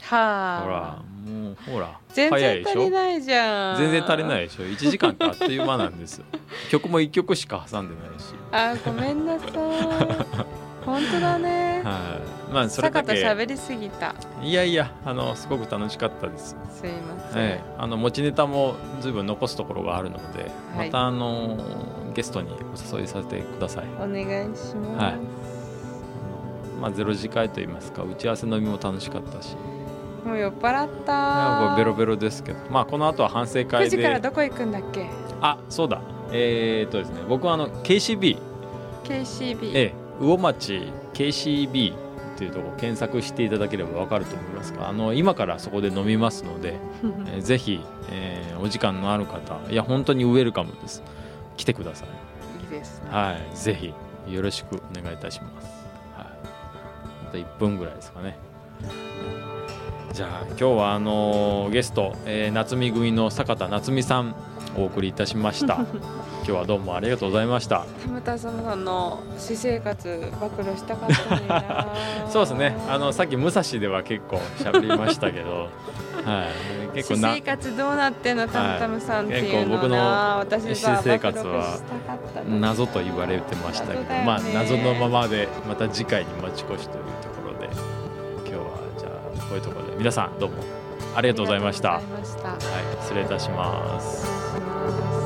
[0.07, 2.79] ほはらあもうほら全早いでしょ？
[2.79, 3.77] 然足りないじゃん。
[3.79, 6.25] 全然足りないでしょ？1時間ってあっという間なんですよ。
[6.69, 11.81] 曲も1曲しか挟んでないし、あごめんなさい本当だね。
[11.83, 12.19] は
[12.49, 12.53] い。
[12.53, 14.15] まあそれだ坂田け喋りすぎた。
[14.41, 16.55] いやいやあのすごく楽しかったです。
[16.71, 20.87] すいません、ええ、あの持ちネタも随分残すところがあるので、はい。
[20.87, 21.57] またあの
[22.13, 23.85] ゲストにお誘いさせてください。
[23.97, 25.15] お願いします、はい。
[26.81, 35.07] まあゼロ次会といいますか打ち合わせ飲みも楽しかったし、いもう酔っ払っやたベロベロですけど、まあこの後は反省9会で、時からどこ行くんだっけ？
[35.41, 38.37] あそうだ、えーっとですね、僕はあの KCB、
[39.03, 40.81] KCB、ええ、魚町
[41.13, 41.93] KCB
[42.37, 46.75] というところ検索していただければわかると思いますが、あの今からそこで飲みますので、
[47.33, 47.79] えーぜひ、
[48.11, 51.03] えーお時間のある方、いや本当にウェルカムです。
[51.57, 52.63] 来てください。
[52.63, 53.93] いいですねはい、ぜひ
[54.33, 55.85] よろしくお願いいたします。
[56.17, 56.27] はい、
[57.27, 58.37] あと1分ぐらいですかね。
[60.15, 64.33] じゃあ今日はあのーゲスト、えー夏見組の坂田夏美さん
[64.77, 65.85] お送りいたしました。
[66.45, 67.85] 今日はどうもありがとうございました。
[68.01, 71.87] 田村さんの私生活暴露したかった
[72.31, 72.77] そうですね。
[72.89, 75.67] あのさっき武蔵では結構喋りましたけど、
[76.23, 76.43] は
[76.93, 77.29] い、結構な。
[77.31, 81.77] 私生活どうなってんのタムタムさんっていうの結構僕のな私生活は
[82.47, 84.23] 謎と言われてましたけど、ね。
[84.25, 87.03] まあ謎のままでまた次回に持ち越しという
[89.49, 89.97] こういうところで。
[89.97, 90.57] 皆さんどうも。
[91.15, 91.93] ありがとうございました。
[91.93, 92.03] はい、
[93.01, 95.24] 失礼いたします